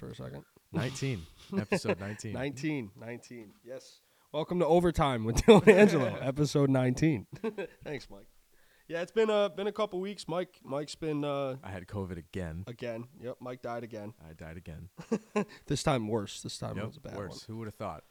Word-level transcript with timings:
was 0.00 0.16
for 0.16 0.22
a 0.24 0.26
second. 0.26 0.44
19. 0.72 1.22
Episode 1.58 2.00
19. 2.00 2.32
19. 2.32 2.90
19. 2.98 3.50
Yes. 3.64 4.00
Welcome 4.32 4.58
to 4.58 4.66
Overtime 4.66 5.24
with 5.24 5.36
Dylan 5.36 5.68
Angelo, 5.68 6.16
episode 6.20 6.68
19. 6.70 7.26
Thanks, 7.84 8.08
Mike. 8.10 8.26
Yeah, 8.88 9.00
it's 9.02 9.12
been 9.12 9.30
a 9.30 9.48
been 9.48 9.66
a 9.68 9.72
couple 9.72 10.00
weeks. 10.00 10.26
Mike 10.28 10.58
Mike's 10.64 10.94
been 10.96 11.24
uh 11.24 11.56
I 11.62 11.70
had 11.70 11.86
COVID 11.86 12.18
again. 12.18 12.64
again. 12.66 13.06
Yep, 13.22 13.36
Mike 13.40 13.62
died 13.62 13.82
again. 13.84 14.12
I 14.28 14.32
died 14.34 14.56
again. 14.58 14.88
This 15.66 15.82
time 15.82 16.06
worse. 16.08 16.42
This 16.42 16.58
time 16.58 16.72
it 16.72 16.76
Yep, 16.80 16.86
was 16.88 16.96
a 16.96 17.00
bad 17.00 17.16
worse. 17.16 17.30
one. 17.30 17.40
Who 17.46 17.56
would 17.58 17.68
have 17.68 17.74
thought? 17.76 18.04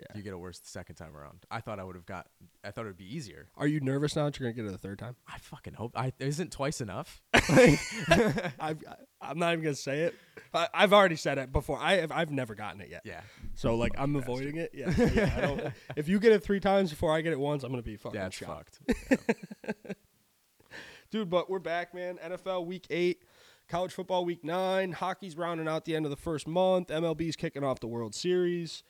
Yeah. 0.00 0.16
You 0.16 0.22
get 0.22 0.32
it 0.32 0.36
worse 0.38 0.58
the 0.58 0.68
second 0.68 0.94
time 0.96 1.16
around. 1.16 1.44
I 1.50 1.60
thought 1.60 1.78
I 1.78 1.84
would 1.84 1.94
have 1.96 2.06
got. 2.06 2.26
I 2.64 2.70
thought 2.70 2.82
it 2.84 2.88
would 2.88 2.96
be 2.96 3.14
easier. 3.16 3.48
Are 3.56 3.66
you 3.66 3.80
nervous 3.80 4.16
now 4.16 4.24
that 4.24 4.38
you're 4.38 4.50
gonna 4.50 4.62
get 4.62 4.68
it 4.68 4.72
the 4.72 4.78
third 4.78 4.98
time? 4.98 5.16
I 5.28 5.38
fucking 5.38 5.74
hope. 5.74 5.92
I 5.94 6.12
isn't 6.18 6.50
twice 6.52 6.80
enough. 6.80 7.22
I've, 7.34 7.78
I, 8.58 8.74
I'm 9.20 9.38
not 9.38 9.52
even 9.52 9.64
gonna 9.64 9.74
say 9.74 10.00
it. 10.00 10.14
I, 10.54 10.68
I've 10.72 10.92
already 10.92 11.16
said 11.16 11.38
it 11.38 11.52
before. 11.52 11.78
I 11.80 11.96
have, 11.98 12.12
I've 12.12 12.30
never 12.30 12.54
gotten 12.54 12.80
it 12.80 12.88
yet. 12.90 13.02
yeah. 13.04 13.20
So 13.54 13.76
like 13.76 13.92
I'm 13.98 14.16
avoiding 14.16 14.56
it. 14.56 14.70
Yeah. 14.74 14.90
yeah 15.12 15.34
I 15.36 15.40
don't, 15.42 15.72
if 15.96 16.08
you 16.08 16.18
get 16.18 16.32
it 16.32 16.42
three 16.42 16.60
times 16.60 16.90
before 16.90 17.12
I 17.14 17.20
get 17.20 17.32
it 17.32 17.38
once, 17.40 17.62
I'm 17.62 17.70
gonna 17.70 17.82
be 17.82 17.96
fucking 17.96 18.18
Yeah, 18.18 18.30
shocked. 18.30 18.80
fucked. 18.86 19.96
Dude, 21.10 21.28
but 21.28 21.50
we're 21.50 21.58
back, 21.58 21.92
man. 21.92 22.18
NFL 22.24 22.66
week 22.66 22.86
eight, 22.88 23.22
college 23.68 23.92
football 23.92 24.24
week 24.24 24.44
nine, 24.44 24.92
hockey's 24.92 25.36
rounding 25.36 25.66
out 25.66 25.84
the 25.84 25.96
end 25.96 26.06
of 26.06 26.10
the 26.10 26.16
first 26.16 26.46
month, 26.46 26.88
MLB's 26.88 27.34
kicking 27.36 27.64
off 27.64 27.80
the 27.80 27.88
World 27.88 28.14
Series. 28.14 28.82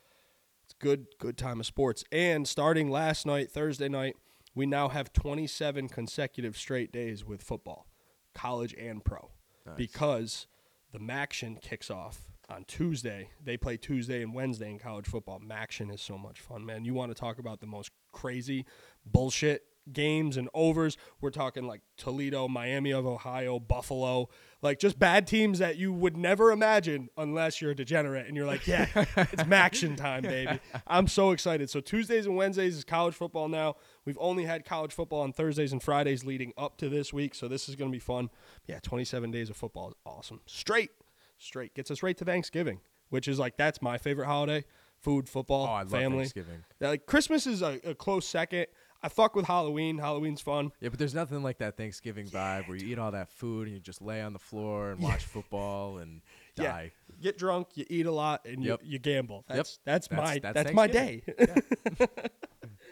Good, 0.80 1.06
good 1.18 1.36
time 1.36 1.60
of 1.60 1.66
sports. 1.66 2.04
And 2.10 2.48
starting 2.48 2.90
last 2.90 3.26
night, 3.26 3.50
Thursday 3.50 3.88
night, 3.88 4.16
we 4.54 4.64
now 4.66 4.88
have 4.88 5.12
27 5.12 5.88
consecutive 5.88 6.56
straight 6.56 6.90
days 6.90 7.24
with 7.24 7.42
football, 7.42 7.86
college 8.34 8.74
and 8.74 9.04
pro, 9.04 9.30
Nice. 9.66 9.76
because 9.76 10.46
the 10.92 10.98
MACtion 10.98 11.60
kicks 11.60 11.90
off 11.90 12.22
on 12.48 12.64
Tuesday. 12.64 13.28
They 13.44 13.56
play 13.58 13.76
Tuesday 13.76 14.22
and 14.22 14.34
Wednesday 14.34 14.70
in 14.70 14.78
college 14.78 15.06
football. 15.06 15.38
MACtion 15.38 15.92
is 15.92 16.00
so 16.00 16.16
much 16.16 16.40
fun, 16.40 16.64
man. 16.64 16.84
You 16.86 16.94
want 16.94 17.10
to 17.14 17.14
talk 17.14 17.38
about 17.38 17.60
the 17.60 17.66
most 17.66 17.90
crazy 18.10 18.64
bullshit 19.04 19.62
games 19.92 20.36
and 20.36 20.48
overs? 20.54 20.96
We're 21.20 21.30
talking 21.30 21.66
like 21.66 21.82
Toledo, 21.96 22.48
Miami 22.48 22.92
of 22.92 23.06
Ohio, 23.06 23.58
Buffalo, 23.58 24.28
like 24.62 24.78
just 24.78 24.98
bad 24.98 25.26
teams 25.26 25.58
that 25.58 25.76
you 25.76 25.92
would 25.92 26.16
never 26.16 26.52
imagine 26.52 27.08
unless 27.16 27.60
you're 27.60 27.70
a 27.70 27.74
degenerate 27.74 28.26
and 28.26 28.36
you're 28.36 28.46
like, 28.46 28.66
yeah, 28.66 28.86
it's 28.94 29.42
MACtion 29.44 29.96
time, 29.96 30.22
baby. 30.22 30.60
I'm 30.86 31.06
so 31.08 31.30
excited. 31.30 31.70
So 31.70 31.80
Tuesdays 31.80 32.26
and 32.26 32.36
Wednesdays 32.36 32.76
is 32.76 32.84
college 32.84 33.14
football 33.14 33.48
now. 33.48 33.76
We've 34.04 34.18
only 34.20 34.44
had 34.44 34.64
college 34.64 34.92
football 34.92 35.20
on 35.22 35.32
Thursdays 35.32 35.72
and 35.72 35.82
Fridays 35.82 36.24
leading 36.24 36.52
up 36.58 36.76
to 36.78 36.88
this 36.88 37.12
week, 37.12 37.34
so 37.34 37.48
this 37.48 37.68
is 37.68 37.76
going 37.76 37.90
to 37.90 37.94
be 37.94 38.00
fun. 38.00 38.30
Yeah, 38.66 38.78
27 38.82 39.30
days 39.30 39.50
of 39.50 39.56
football 39.56 39.88
is 39.88 39.94
awesome. 40.04 40.40
Straight, 40.46 40.90
straight 41.38 41.74
gets 41.74 41.90
us 41.90 42.02
right 42.02 42.16
to 42.18 42.24
Thanksgiving, 42.24 42.80
which 43.08 43.28
is 43.28 43.38
like 43.38 43.56
that's 43.56 43.80
my 43.82 43.98
favorite 43.98 44.26
holiday: 44.26 44.64
food, 44.98 45.28
football, 45.28 45.66
Oh, 45.66 45.88
family. 45.88 46.18
Thanksgiving. 46.18 46.64
Like 46.80 47.06
Christmas 47.06 47.46
is 47.46 47.62
a, 47.62 47.78
a 47.84 47.94
close 47.94 48.26
second. 48.26 48.66
I 49.02 49.08
fuck 49.08 49.34
with 49.34 49.46
Halloween. 49.46 49.98
Halloween's 49.98 50.40
fun. 50.42 50.72
Yeah, 50.80 50.90
but 50.90 50.98
there's 50.98 51.14
nothing 51.14 51.42
like 51.42 51.58
that 51.58 51.76
Thanksgiving 51.76 52.26
vibe 52.26 52.68
where 52.68 52.76
you 52.76 52.88
eat 52.88 52.98
all 52.98 53.10
that 53.12 53.30
food 53.30 53.66
and 53.66 53.74
you 53.74 53.80
just 53.80 54.02
lay 54.02 54.20
on 54.20 54.32
the 54.34 54.38
floor 54.38 54.90
and 54.92 55.00
watch 55.02 55.24
football 55.24 55.98
and 55.98 56.20
Yeah. 56.56 56.64
die. 56.72 56.92
Get 57.22 57.38
drunk, 57.38 57.68
you 57.74 57.86
eat 57.88 58.04
a 58.06 58.12
lot, 58.12 58.44
and 58.44 58.62
Yep. 58.62 58.80
you, 58.82 58.92
you 58.92 58.98
gamble. 58.98 59.44
Yep. 59.48 59.56
That's 59.56 59.78
that's, 59.84 60.08
That's- 60.08 60.28
my 60.28 60.38
that's 60.40 60.54
that's, 60.54 60.72
my 60.74 60.86
day. 60.86 61.22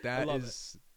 That 0.05 0.27
love 0.29 0.45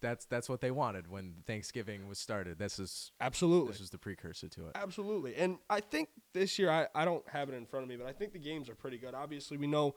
that's 0.02 0.26
that's 0.26 0.48
what 0.48 0.62
they 0.62 0.70
wanted 0.72 1.08
when 1.08 1.36
Thanksgiving 1.48 2.08
was 2.08 2.20
started. 2.20 2.58
This 2.60 2.78
is 2.80 3.12
Absolutely. 3.20 3.72
this 3.72 3.80
was 3.80 3.90
the 3.90 3.98
precursor 3.98 4.48
to 4.50 4.68
it. 4.68 4.72
Absolutely. 4.76 5.36
And 5.36 5.58
I 5.70 5.80
think 5.80 6.10
this 6.34 6.60
year, 6.60 6.70
I, 6.70 6.88
I 6.94 7.04
don't 7.06 7.28
have 7.30 7.50
it 7.50 7.56
in 7.56 7.66
front 7.66 7.84
of 7.84 7.90
me, 7.90 7.96
but 7.98 8.06
I 8.08 8.12
think 8.14 8.34
the 8.34 8.40
games 8.40 8.70
are 8.70 8.76
pretty 8.76 8.98
good. 8.98 9.14
Obviously, 9.16 9.58
we 9.58 9.66
know 9.68 9.96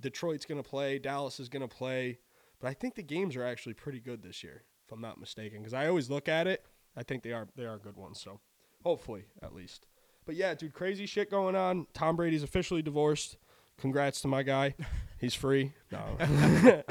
Detroit's 0.00 0.44
going 0.44 0.62
to 0.62 0.68
play, 0.68 0.98
Dallas 0.98 1.40
is 1.40 1.48
going 1.48 1.66
to 1.66 1.74
play, 1.74 2.18
but 2.64 2.70
I 2.70 2.72
think 2.72 2.94
the 2.94 3.02
games 3.02 3.36
are 3.36 3.44
actually 3.44 3.74
pretty 3.74 4.00
good 4.00 4.22
this 4.22 4.42
year, 4.42 4.62
if 4.86 4.90
I'm 4.90 5.02
not 5.02 5.20
mistaken. 5.20 5.58
Because 5.58 5.74
I 5.74 5.86
always 5.86 6.08
look 6.08 6.30
at 6.30 6.46
it, 6.46 6.64
I 6.96 7.02
think 7.02 7.22
they 7.22 7.32
are 7.32 7.46
they 7.56 7.66
are 7.66 7.76
good 7.76 7.94
ones. 7.94 8.18
So 8.18 8.40
hopefully, 8.82 9.26
at 9.42 9.54
least. 9.54 9.86
But 10.24 10.36
yeah, 10.36 10.54
dude, 10.54 10.72
crazy 10.72 11.04
shit 11.04 11.30
going 11.30 11.56
on. 11.56 11.86
Tom 11.92 12.16
Brady's 12.16 12.42
officially 12.42 12.80
divorced. 12.80 13.36
Congrats 13.76 14.22
to 14.22 14.28
my 14.28 14.42
guy. 14.42 14.76
He's 15.20 15.34
free. 15.34 15.74
No, 15.92 16.16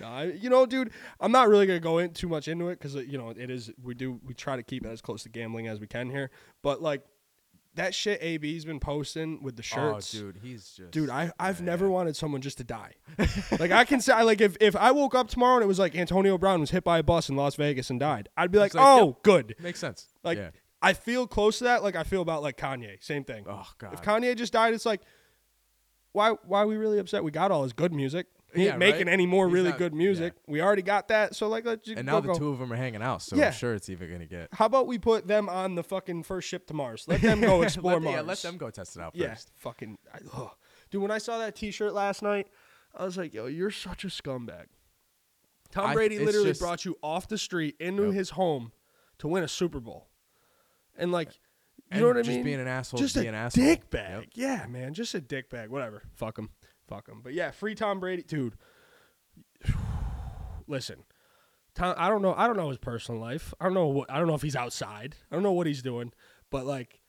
no 0.00 0.06
I, 0.06 0.24
you 0.38 0.50
know, 0.50 0.66
dude, 0.66 0.90
I'm 1.18 1.32
not 1.32 1.48
really 1.48 1.66
gonna 1.66 1.80
go 1.80 1.96
in 1.96 2.12
too 2.12 2.28
much 2.28 2.46
into 2.46 2.68
it 2.68 2.78
because 2.78 2.94
uh, 2.94 3.00
you 3.00 3.16
know 3.16 3.30
it 3.30 3.50
is. 3.50 3.72
We 3.82 3.94
do 3.94 4.20
we 4.26 4.34
try 4.34 4.56
to 4.56 4.62
keep 4.62 4.84
it 4.84 4.90
as 4.90 5.00
close 5.00 5.22
to 5.22 5.30
gambling 5.30 5.66
as 5.66 5.80
we 5.80 5.86
can 5.86 6.10
here. 6.10 6.30
But 6.62 6.82
like 6.82 7.04
that 7.80 7.94
shit, 7.94 8.22
AB's 8.22 8.64
been 8.64 8.78
posting 8.78 9.42
with 9.42 9.56
the 9.56 9.62
oh, 9.62 9.74
shirts. 9.74 10.14
Oh, 10.14 10.18
dude, 10.18 10.38
he's 10.42 10.70
just 10.70 10.90
Dude, 10.90 11.08
I 11.08 11.32
I've 11.38 11.60
man. 11.60 11.66
never 11.66 11.90
wanted 11.90 12.14
someone 12.14 12.40
just 12.40 12.58
to 12.58 12.64
die. 12.64 12.92
like 13.58 13.70
I 13.70 13.84
can 13.84 14.00
say, 14.00 14.22
like 14.22 14.40
if 14.40 14.56
if 14.60 14.76
I 14.76 14.90
woke 14.92 15.14
up 15.14 15.28
tomorrow 15.28 15.56
and 15.56 15.64
it 15.64 15.66
was 15.66 15.78
like 15.78 15.96
Antonio 15.96 16.36
Brown 16.36 16.60
was 16.60 16.70
hit 16.70 16.84
by 16.84 16.98
a 16.98 17.02
bus 17.02 17.28
in 17.28 17.36
Las 17.36 17.54
Vegas 17.54 17.90
and 17.90 17.98
died, 17.98 18.28
I'd 18.36 18.50
be 18.50 18.58
like, 18.58 18.74
like, 18.74 18.84
oh, 18.86 19.06
yep. 19.06 19.22
good. 19.22 19.54
makes 19.60 19.78
sense. 19.78 20.08
Like 20.22 20.38
yeah. 20.38 20.50
I 20.82 20.92
feel 20.92 21.26
close 21.26 21.58
to 21.58 21.64
that. 21.64 21.82
Like 21.82 21.96
I 21.96 22.02
feel 22.02 22.22
about 22.22 22.42
like 22.42 22.58
Kanye. 22.58 23.02
Same 23.02 23.24
thing. 23.24 23.46
Oh 23.48 23.66
god. 23.78 23.94
If 23.94 24.02
Kanye 24.02 24.36
just 24.36 24.52
died, 24.52 24.74
it's 24.74 24.86
like, 24.86 25.00
why 26.12 26.34
why 26.44 26.62
are 26.62 26.66
we 26.66 26.76
really 26.76 26.98
upset? 26.98 27.24
We 27.24 27.30
got 27.30 27.50
all 27.50 27.62
his 27.62 27.72
good 27.72 27.92
music. 27.92 28.26
Yeah, 28.54 28.76
making 28.76 29.06
right? 29.06 29.12
any 29.12 29.26
more 29.26 29.46
He's 29.48 29.54
really 29.54 29.70
not- 29.70 29.78
good 29.78 29.94
music. 29.94 30.34
We 30.46 30.60
already 30.60 30.82
got 30.82 31.08
that. 31.08 31.34
So 31.36 31.48
like, 31.48 31.64
let's 31.64 31.84
just 31.84 31.98
and 31.98 32.06
go, 32.06 32.14
now 32.14 32.20
the 32.20 32.28
go. 32.28 32.34
two 32.38 32.48
of 32.50 32.58
them 32.58 32.72
are 32.72 32.76
hanging 32.76 33.02
out, 33.02 33.22
so 33.22 33.36
Yeah. 33.36 33.46
I'm 33.48 33.52
sure 33.52 33.74
it's 33.74 33.88
even 33.88 34.10
gonna 34.10 34.26
get. 34.26 34.48
How 34.52 34.66
about 34.66 34.86
we 34.86 34.98
put 34.98 35.26
them 35.26 35.48
on 35.48 35.74
the 35.74 35.82
fucking 35.82 36.22
first 36.24 36.48
ship 36.48 36.66
to 36.68 36.74
Mars? 36.74 37.04
Let 37.06 37.20
them 37.22 37.40
go 37.40 37.62
explore 37.62 37.94
let, 37.94 38.02
Mars. 38.02 38.14
Yeah, 38.16 38.20
let 38.22 38.38
them 38.38 38.56
go 38.56 38.70
test 38.70 38.96
it 38.96 39.02
out 39.02 39.14
Yeah, 39.14 39.28
first. 39.30 39.50
fucking. 39.56 39.98
I, 40.12 40.18
ugh. 40.34 40.50
Dude, 40.90 41.02
when 41.02 41.10
I 41.10 41.18
saw 41.18 41.38
that 41.38 41.54
T-shirt 41.54 41.92
last 41.92 42.22
night, 42.22 42.48
I 42.94 43.04
was 43.04 43.16
like, 43.16 43.32
"Yo, 43.32 43.46
you're 43.46 43.70
such 43.70 44.04
a 44.04 44.08
scumbag." 44.08 44.66
Tom 45.70 45.90
I- 45.90 45.94
Brady 45.94 46.16
it's 46.16 46.24
literally 46.24 46.48
just- 46.50 46.60
brought 46.60 46.84
you 46.84 46.96
off 47.02 47.28
the 47.28 47.38
street 47.38 47.76
into 47.78 48.06
Yep. 48.06 48.14
his 48.14 48.30
home 48.30 48.72
to 49.18 49.28
win 49.28 49.44
a 49.44 49.48
Super 49.48 49.78
Bowl, 49.78 50.08
and 50.96 51.12
like, 51.12 51.28
you 51.28 51.34
And 51.92 52.00
know 52.00 52.06
what 52.08 52.16
I 52.16 52.20
just 52.22 52.30
mean? 52.36 52.44
being 52.44 52.60
an 52.60 52.66
asshole, 52.66 52.98
just 52.98 53.14
to 53.14 53.20
a 53.24 53.26
an 53.28 53.34
asshole. 53.34 53.64
dick 53.64 53.88
bag. 53.90 54.30
Yep. 54.34 54.60
Yeah, 54.60 54.66
man, 54.66 54.94
just 54.94 55.14
a 55.14 55.20
dick 55.20 55.48
bag. 55.50 55.68
Whatever. 55.70 56.02
Fuck 56.14 56.38
him. 56.38 56.50
Fuck 56.90 57.08
him. 57.08 57.20
But 57.22 57.34
yeah, 57.34 57.52
free 57.52 57.76
Tom 57.76 58.00
Brady, 58.00 58.24
dude. 58.24 58.54
Listen, 60.66 61.04
Tom. 61.74 61.94
I 61.96 62.08
don't 62.08 62.20
know. 62.20 62.34
I 62.36 62.48
don't 62.48 62.56
know 62.56 62.68
his 62.68 62.78
personal 62.78 63.20
life. 63.20 63.54
I 63.60 63.64
don't 63.64 63.74
know 63.74 63.86
what. 63.86 64.10
I 64.10 64.18
don't 64.18 64.26
know 64.26 64.34
if 64.34 64.42
he's 64.42 64.56
outside. 64.56 65.14
I 65.30 65.36
don't 65.36 65.44
know 65.44 65.52
what 65.52 65.68
he's 65.68 65.82
doing. 65.82 66.12
But 66.50 66.66
like, 66.66 67.00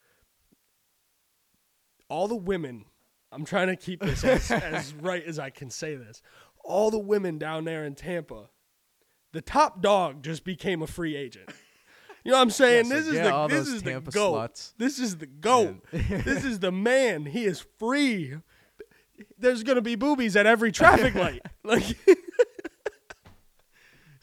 all 2.08 2.28
the 2.28 2.36
women. 2.36 2.86
I'm 3.34 3.46
trying 3.46 3.68
to 3.68 3.78
keep 3.78 4.02
this 4.02 4.25
as, 4.25 4.52
as 4.52 4.94
right 4.94 5.24
as 5.24 5.40
I 5.40 5.50
can 5.50 5.70
say 5.70 5.96
this. 5.96 6.22
All 6.64 6.91
the 6.91 7.00
women 7.00 7.38
down 7.38 7.64
there 7.64 7.86
in 7.86 7.96
Tampa, 7.96 8.50
the 9.31 9.41
top 9.41 9.81
dog 9.81 10.22
just 10.22 10.44
became 10.44 10.81
a 10.81 10.88
free 10.88 11.16
agent. 11.16 11.50
You 12.24 12.31
know 12.31 12.38
what 12.38 12.44
I'm 12.44 12.50
saying? 12.52 12.86
Yeah, 12.86 12.90
so 12.90 12.96
this 12.96 13.08
is 13.08 13.14
get 13.14 13.24
the 13.24 13.47
this 13.47 13.66
those 13.66 13.74
is 13.74 13.81
Tampa 13.81 14.12
the 14.12 14.16
goat. 14.16 14.34
sluts. 14.36 14.74
This 14.78 15.00
is 15.00 15.18
the 15.18 15.25
goat. 15.25 15.84
this 15.91 16.44
is 16.44 16.59
the 16.59 16.72
man. 16.72 17.25
He 17.25 17.46
is 17.46 17.66
free. 17.80 18.36
There's 19.38 19.63
gonna 19.63 19.81
be 19.81 19.95
boobies 19.95 20.35
at 20.35 20.45
every 20.45 20.72
traffic 20.72 21.16
light. 21.16 21.41
Like 21.63 21.83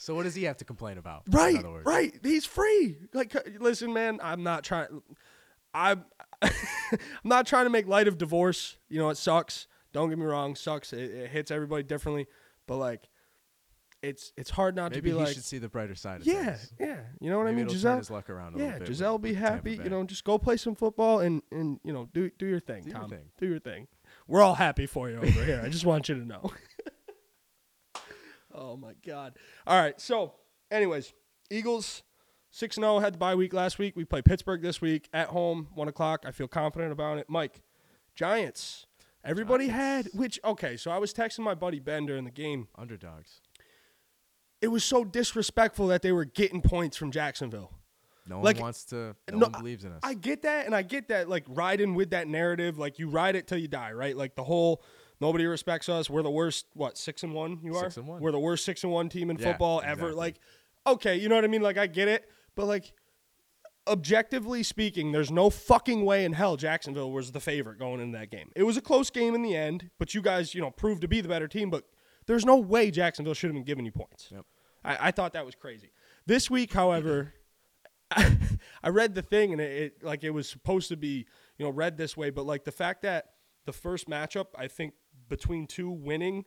So 0.01 0.15
what 0.15 0.23
does 0.23 0.35
he 0.35 0.45
have 0.45 0.57
to 0.59 0.65
complain 0.65 0.97
about? 0.97 1.23
right, 1.29 1.63
right. 1.85 2.15
He's 2.23 2.47
free. 2.47 2.97
Like 3.13 3.35
listen, 3.61 3.93
man. 3.93 4.21
I'm 4.23 4.43
not 4.43 4.65
trying. 4.65 5.03
I'm. 5.75 6.05
I'm 6.43 6.51
not 7.25 7.47
trying 7.47 7.67
to 7.67 7.71
make 7.71 7.89
light 7.89 8.07
of 8.07 8.17
divorce. 8.17 8.77
You 8.89 9.01
know, 9.01 9.11
it 9.11 9.17
sucks. 9.17 9.67
Don't 9.93 10.09
get 10.09 10.17
me 10.19 10.25
wrong. 10.25 10.55
Sucks. 10.55 10.93
It, 10.93 11.11
it 11.11 11.31
hits 11.31 11.51
everybody 11.51 11.83
differently. 11.83 12.27
But 12.69 12.77
like, 12.77 13.09
it's 14.01 14.33
it's 14.37 14.51
hard 14.51 14.77
not 14.77 14.93
Maybe 14.93 14.97
to 15.01 15.03
be 15.03 15.11
he 15.11 15.15
like. 15.17 15.35
should 15.35 15.45
see 15.45 15.59
the 15.59 15.69
brighter 15.69 15.97
side. 15.97 16.21
Of 16.21 16.27
Yeah, 16.29 16.53
things. 16.53 16.73
yeah. 16.79 17.01
You 17.21 17.31
know 17.31 17.39
what 17.39 17.47
Maybe 17.47 17.63
I 17.63 17.65
mean, 17.65 17.69
Gisele. 17.69 17.93
turn 17.95 17.99
his 17.99 18.11
luck 18.11 18.31
around 18.31 18.55
a 18.55 18.59
yeah, 18.59 18.65
little 18.67 18.79
bit. 18.81 18.89
Gisele 18.89 19.13
with- 19.15 19.23
be 19.23 19.35
happy. 19.35 19.73
You 19.83 19.91
know, 19.91 20.05
just 20.05 20.23
go 20.25 20.39
play 20.39 20.57
some 20.57 20.77
football 20.77 21.19
and 21.21 21.43
and 21.51 21.81
you 21.83 21.93
know 21.93 22.09
do 22.15 22.31
do 22.39 22.47
your 22.47 22.61
thing, 22.61 22.85
Do 22.85 22.91
your 22.91 23.01
Tom. 23.01 23.11
thing. 23.11 23.25
Do 23.39 23.47
your 23.49 23.59
thing. 23.59 23.89
We're 24.29 24.43
all 24.43 24.55
happy 24.55 24.87
for 24.87 25.09
you 25.09 25.17
over 25.17 25.27
here. 25.45 25.63
I 25.65 25.71
just 25.71 25.87
want 25.87 26.09
you 26.09 26.15
to 26.17 26.25
know. 26.25 26.53
oh 28.55 28.77
my 28.77 28.93
god. 29.05 29.37
All 29.67 29.81
right. 29.81 29.99
So, 29.99 30.35
anyways, 30.71 31.15
Eagles 31.51 32.03
six 32.51 32.77
and 32.77 32.85
zero 32.85 32.99
had 32.99 33.15
the 33.15 33.19
bye 33.19 33.35
week 33.35 33.55
last 33.55 33.79
week. 33.79 33.97
We 33.97 34.05
play 34.05 34.21
Pittsburgh 34.21 34.61
this 34.61 34.83
week 34.83 35.09
at 35.15 35.29
home, 35.29 35.69
one 35.75 35.89
o'clock. 35.89 36.25
I 36.27 36.31
feel 36.31 36.47
confident 36.47 36.93
about 36.93 37.19
it. 37.19 37.27
Mike, 37.29 37.63
Giants. 38.15 38.87
Everybody 39.25 39.69
had 39.69 40.09
which 40.13 40.39
okay. 40.45 40.77
So 40.77 40.91
I 40.91 40.99
was 40.99 41.13
texting 41.15 41.41
my 41.41 41.55
buddy 41.55 41.81
Ben 41.81 42.05
during 42.07 42.25
the 42.25 42.31
game. 42.31 42.69
underdogs. 42.77 43.41
It 44.61 44.69
was 44.69 44.85
so 44.85 45.05
disrespectful 45.05 45.87
that 45.89 46.03
they 46.03 46.13
were 46.13 46.25
getting 46.25 46.61
points 46.61 46.97
from 46.97 47.13
Jacksonville. 47.13 47.78
No 48.29 48.41
Like, 48.41 48.57
one 48.57 48.63
wants 48.65 48.85
to. 48.87 49.17
No, 49.31 49.39
no, 49.39 49.47
one 49.49 49.53
believes 49.53 49.85
in 49.85 49.93
us. 49.93 50.01
I 50.03 50.15
get 50.15 50.43
that, 50.43 50.67
and 50.67 50.75
I 50.75 50.83
get 50.83 51.09
that, 51.09 51.29
like 51.29 51.45
riding 51.49 51.95
with 51.95 52.11
that 52.11 52.29
narrative, 52.29 52.79
like 52.79 52.99
you 52.99 53.09
ride 53.09 53.37
it 53.37 53.47
till 53.47 53.59
you 53.59 53.69
die, 53.69 53.93
right? 53.93 54.17
Like 54.17 54.35
the 54.37 54.45
whole 54.45 54.83
nobody 55.21 55.47
respects 55.47 55.89
us. 55.89 56.11
We're 56.11 56.23
the 56.23 56.31
worst. 56.31 56.67
What 56.75 56.99
six 56.99 57.23
and 57.23 57.33
one? 57.33 57.61
You 57.63 57.75
are. 57.77 57.85
Six 57.85 57.97
and 57.97 58.07
one. 58.07 58.21
We're 58.21 58.33
the 58.33 58.39
worst 58.39 58.65
six 58.65 58.85
and 58.85 58.93
one 58.93 59.09
team 59.09 59.31
in 59.31 59.39
Yeah, 59.39 59.47
football 59.51 59.81
ever. 59.81 59.93
exactly. 60.11 60.13
Like, 60.13 60.37
okay, 60.87 61.17
you 61.17 61.29
know 61.29 61.35
what 61.37 61.45
I 61.45 61.49
mean? 61.49 61.63
Like 61.63 61.79
I 61.79 61.87
get 61.87 62.09
it, 62.09 62.29
but 62.55 62.67
like, 62.67 62.93
objectively 63.87 64.63
speaking, 64.63 65.13
there's 65.13 65.31
no 65.31 65.49
fucking 65.51 66.05
way 66.05 66.25
in 66.25 66.35
hell 66.35 66.57
Jacksonville 66.57 67.11
was 67.11 67.33
the 67.33 67.41
favorite 67.41 67.79
going 67.79 68.01
into 68.01 68.19
that 68.19 68.31
game. 68.31 68.51
It 68.55 68.65
was 68.65 68.77
a 68.77 68.81
close 68.83 69.11
game 69.11 69.35
in 69.35 69.43
the 69.43 69.57
end, 69.57 69.91
but 69.99 70.15
you 70.15 70.21
guys, 70.23 70.55
you 70.55 70.61
know, 70.61 70.71
proved 70.71 71.01
to 71.03 71.09
be 71.09 71.21
the 71.21 71.29
better 71.29 71.49
team. 71.49 71.71
But 71.71 71.85
there's 72.27 72.45
no 72.45 72.57
way 72.57 72.91
Jacksonville 72.91 73.35
should 73.35 73.49
have 73.49 73.55
been 73.55 73.65
giving 73.65 73.85
you 73.87 73.93
points. 73.93 74.29
Yep. 74.31 74.45
I, 74.85 75.09
I 75.09 75.11
thought 75.11 75.33
that 75.33 75.47
was 75.47 75.55
crazy. 75.55 75.91
This 76.27 76.51
week, 76.51 76.73
however, 76.75 77.33
I 78.83 78.89
read 78.89 79.15
the 79.15 79.23
thing 79.23 79.53
and 79.53 79.61
it, 79.61 79.93
it 80.01 80.05
like 80.05 80.25
it 80.25 80.31
was 80.31 80.49
supposed 80.49 80.89
to 80.89 80.97
be, 80.97 81.27
you 81.59 81.65
know, 81.65 81.71
read 81.71 81.97
this 81.97 82.17
way, 82.17 82.31
but 82.31 82.47
like 82.47 82.65
the 82.65 82.73
fact 82.73 83.03
that 83.03 83.27
the 83.67 83.73
first 83.73 84.09
matchup, 84.09 84.47
I 84.57 84.69
think 84.69 84.95
between 85.29 85.67
two 85.67 85.91
winning 85.91 86.45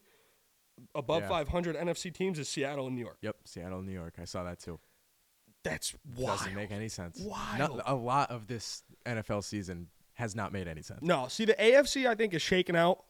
above 0.95 1.23
Yeah. 1.23 1.29
500 1.29 1.75
NFC 1.75 2.13
teams 2.13 2.39
is 2.39 2.49
Seattle 2.49 2.87
and 2.87 2.95
New 2.95 3.01
York. 3.03 3.17
Yep, 3.21 3.35
Seattle, 3.45 3.79
and 3.79 3.87
New 3.87 3.93
York. 3.93 4.15
I 4.19 4.25
saw 4.25 4.43
that 4.43 4.59
too. 4.59 4.79
That's 5.63 5.93
wild. 6.15 6.39
Doesn't 6.39 6.55
make 6.55 6.71
any 6.71 6.89
sense. 6.89 7.19
Wild. 7.19 7.81
a 7.85 7.93
lot 7.93 8.31
of 8.31 8.47
this 8.47 8.81
NFL 9.05 9.43
season 9.43 9.87
has 10.13 10.35
not 10.35 10.51
made 10.51 10.67
any 10.67 10.81
sense. 10.81 11.01
No, 11.03 11.27
see 11.27 11.45
the 11.45 11.53
AFC 11.53 12.07
I 12.07 12.15
think 12.15 12.33
is 12.33 12.41
shaken 12.41 12.75
out 12.75 13.03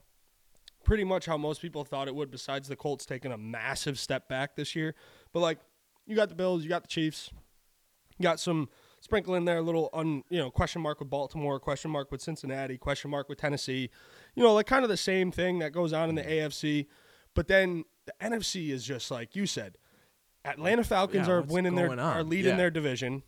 pretty 0.83 1.03
much 1.03 1.25
how 1.25 1.37
most 1.37 1.61
people 1.61 1.85
thought 1.85 2.07
it 2.07 2.15
would. 2.15 2.29
Besides 2.31 2.67
the 2.67 2.75
Colts 2.75 3.05
taking 3.05 3.31
a 3.31 3.37
massive 3.37 3.97
step 3.97 4.27
back 4.27 4.55
this 4.55 4.75
year, 4.75 4.95
but 5.31 5.39
like 5.39 5.59
you 6.05 6.15
got 6.15 6.27
the 6.29 6.35
Bills, 6.35 6.63
you 6.63 6.69
got 6.69 6.81
the 6.81 6.87
Chiefs, 6.89 7.29
got 8.21 8.39
some 8.39 8.69
sprinkle 8.99 9.35
in 9.35 9.45
there 9.45 9.57
a 9.57 9.61
little 9.61 9.89
un 9.93 10.23
you 10.29 10.37
know 10.37 10.49
question 10.51 10.81
mark 10.81 10.99
with 10.99 11.09
Baltimore, 11.09 11.59
question 11.59 11.91
mark 11.91 12.11
with 12.11 12.21
Cincinnati, 12.21 12.77
question 12.77 13.11
mark 13.11 13.29
with 13.29 13.39
Tennessee, 13.39 13.89
you 14.35 14.43
know 14.43 14.53
like 14.53 14.67
kind 14.67 14.83
of 14.83 14.89
the 14.89 14.97
same 14.97 15.31
thing 15.31 15.59
that 15.59 15.71
goes 15.71 15.93
on 15.93 16.09
in 16.09 16.15
the 16.15 16.21
mm-hmm. 16.23 16.47
AFC, 16.47 16.87
but 17.33 17.47
then 17.47 17.83
the 18.05 18.13
NFC 18.21 18.69
is 18.69 18.83
just 18.85 19.11
like 19.11 19.35
you 19.35 19.45
said, 19.45 19.77
Atlanta 20.45 20.83
Falcons 20.83 21.27
Yeah, 21.27 21.33
are 21.33 21.41
winning 21.41 21.75
their 21.75 21.91
on? 21.91 21.99
are 21.99 22.23
leading 22.23 22.51
Yeah. 22.51 22.57
their 22.57 22.71
division. 22.71 23.23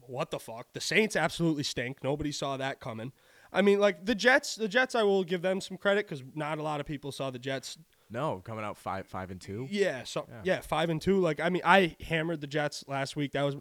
What 0.00 0.30
the 0.30 0.38
fuck? 0.38 0.72
The 0.72 0.80
Saints 0.80 1.16
absolutely 1.16 1.64
stink. 1.64 2.02
Nobody 2.02 2.32
saw 2.32 2.56
that 2.56 2.80
coming. 2.80 3.12
I 3.52 3.62
mean, 3.62 3.78
like 3.78 4.04
the 4.04 4.14
Jets. 4.14 4.56
The 4.56 4.68
Jets, 4.68 4.94
I 4.94 5.02
will 5.02 5.24
give 5.24 5.42
them 5.42 5.60
some 5.60 5.76
credit 5.76 6.06
because 6.06 6.22
not 6.34 6.58
a 6.58 6.62
lot 6.62 6.80
of 6.80 6.86
people 6.86 7.12
saw 7.12 7.30
the 7.30 7.38
Jets. 7.38 7.78
No, 8.10 8.40
coming 8.44 8.64
out 8.64 8.76
five, 8.76 9.06
five 9.06 9.30
and 9.30 9.40
two. 9.40 9.66
Yeah, 9.70 10.04
so 10.04 10.26
Yeah. 10.28 10.40
yeah. 10.44 10.60
five 10.60 10.90
and 10.90 11.00
two. 11.00 11.18
Like 11.20 11.40
I 11.40 11.48
mean, 11.50 11.62
I 11.64 11.96
hammered 12.00 12.40
the 12.40 12.46
Jets 12.46 12.84
last 12.88 13.16
week. 13.16 13.32
That 13.32 13.42
was 13.42 13.56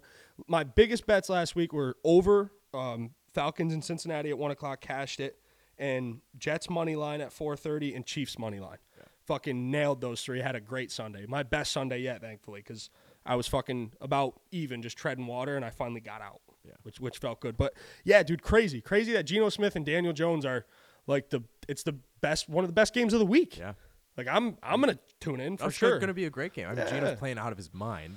my 0.47 0.63
biggest 0.63 1.05
bets 1.05 1.29
last 1.29 1.55
week 1.55 1.73
were 1.73 1.97
over 2.03 2.51
um, 2.73 3.11
Falcons 3.33 3.73
in 3.73 3.81
Cincinnati 3.81 4.29
at 4.29 4.37
one 4.37 4.51
o'clock. 4.51 4.81
Cashed 4.81 5.19
it, 5.19 5.39
and 5.77 6.21
Jets 6.37 6.69
money 6.69 6.95
line 6.95 7.21
at 7.21 7.31
four 7.33 7.55
thirty 7.57 7.93
and 7.93 8.05
Chiefs 8.05 8.37
money 8.39 8.59
line. 8.59 8.77
Fucking 9.25 9.69
nailed 9.69 9.99
those 9.99 10.21
three. 10.21 10.39
Had 10.39 10.55
a 10.55 10.61
great 10.61 10.89
Sunday. 10.89 11.25
My 11.27 11.43
best 11.43 11.73
Sunday 11.73 11.97
yet, 11.99 12.21
thankfully, 12.21 12.61
because 12.61 12.89
I 13.25 13.35
was 13.35 13.45
fucking 13.45 13.91
about 13.99 14.39
even, 14.51 14.81
just 14.81 14.97
treading 14.97 15.27
water, 15.27 15.57
and 15.57 15.65
I 15.65 15.69
finally 15.69 15.99
got 15.99 16.21
out. 16.21 16.39
Yeah. 16.63 16.71
which 16.83 16.99
which 17.01 17.17
felt 17.17 17.41
good. 17.41 17.57
But 17.57 17.73
yeah, 18.05 18.23
dude, 18.23 18.41
crazy, 18.41 18.79
crazy 18.81 19.11
that 19.13 19.23
Geno 19.23 19.49
Smith 19.49 19.75
and 19.75 19.85
Daniel 19.85 20.13
Jones 20.13 20.45
are 20.45 20.65
like 21.07 21.29
the 21.29 21.43
it's 21.67 21.83
the 21.83 21.95
best 22.21 22.47
one 22.49 22.63
of 22.63 22.69
the 22.69 22.73
best 22.73 22.93
games 22.93 23.11
of 23.13 23.19
the 23.19 23.25
week. 23.25 23.57
Yeah, 23.57 23.73
Like 24.17 24.27
I'm 24.27 24.57
I'm 24.63 24.79
gonna 24.81 24.97
tune 25.21 25.39
in 25.39 25.57
for 25.57 25.65
I'm 25.65 25.69
sure. 25.71 25.99
Going 25.99 26.07
to 26.07 26.13
be 26.13 26.25
a 26.25 26.29
great 26.29 26.53
game. 26.53 26.65
I 26.65 26.69
mean, 26.69 26.77
Yeah. 26.79 26.89
Geno's 26.89 27.19
playing 27.19 27.37
out 27.37 27.51
of 27.51 27.57
his 27.57 27.73
mind, 27.73 28.15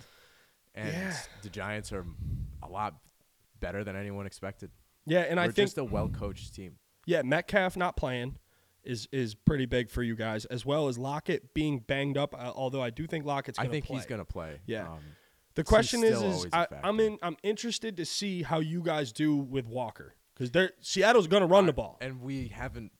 and 0.75 0.89
Yeah. 0.93 1.17
the 1.43 1.51
Giants 1.51 1.93
are 1.93 2.07
a 2.63 2.69
lot 2.69 2.95
better 3.61 3.85
than 3.85 3.97
anyone 3.97 4.27
expected. 4.27 4.71
yeah, 5.07 5.21
and 5.21 5.37
We're 5.37 5.43
I 5.45 5.47
think 5.47 5.57
just 5.69 5.79
a 5.79 5.85
well-coached 5.85 6.55
team. 6.55 6.77
yeah, 7.07 7.23
Metcalf 7.23 7.77
not 7.77 7.97
playing 7.97 8.39
is 8.83 9.09
is 9.13 9.35
pretty 9.35 9.67
big 9.67 9.91
for 9.91 10.03
you 10.03 10.17
guys, 10.17 10.47
as 10.47 10.65
well 10.65 10.89
as 10.89 10.97
Lockett 10.97 11.53
being 11.53 11.81
banged 11.81 12.17
up. 12.17 12.35
Uh, 12.35 12.51
although 12.55 12.83
I 12.83 12.89
do 12.91 13.07
think 13.07 13.27
Lockett's 13.27 13.59
I 13.59 13.65
gonna 13.65 13.73
think 13.73 13.85
play. 13.87 13.97
he's 13.97 14.07
going 14.07 14.21
to 14.21 14.25
play. 14.25 14.61
Yeah. 14.67 14.89
Um, 14.89 15.01
The 15.57 15.65
question 15.65 16.03
is, 16.03 16.23
is 16.23 16.47
I. 16.53 16.67
I'm 16.83 16.99
in. 17.01 17.19
I'm 17.23 17.37
interested 17.43 17.99
to 17.99 18.07
see 18.07 18.43
how 18.43 18.61
you 18.61 18.81
guys 18.83 19.13
do 19.13 19.37
with 19.37 19.67
Walker 19.67 20.15
because 20.33 20.51
they're 20.53 20.73
Seattle's 20.81 21.27
gonna 21.27 21.47
run 21.47 21.67
the 21.67 21.75
ball. 21.75 21.99
and 22.01 22.23
we 22.23 22.49
haven't 22.49 22.93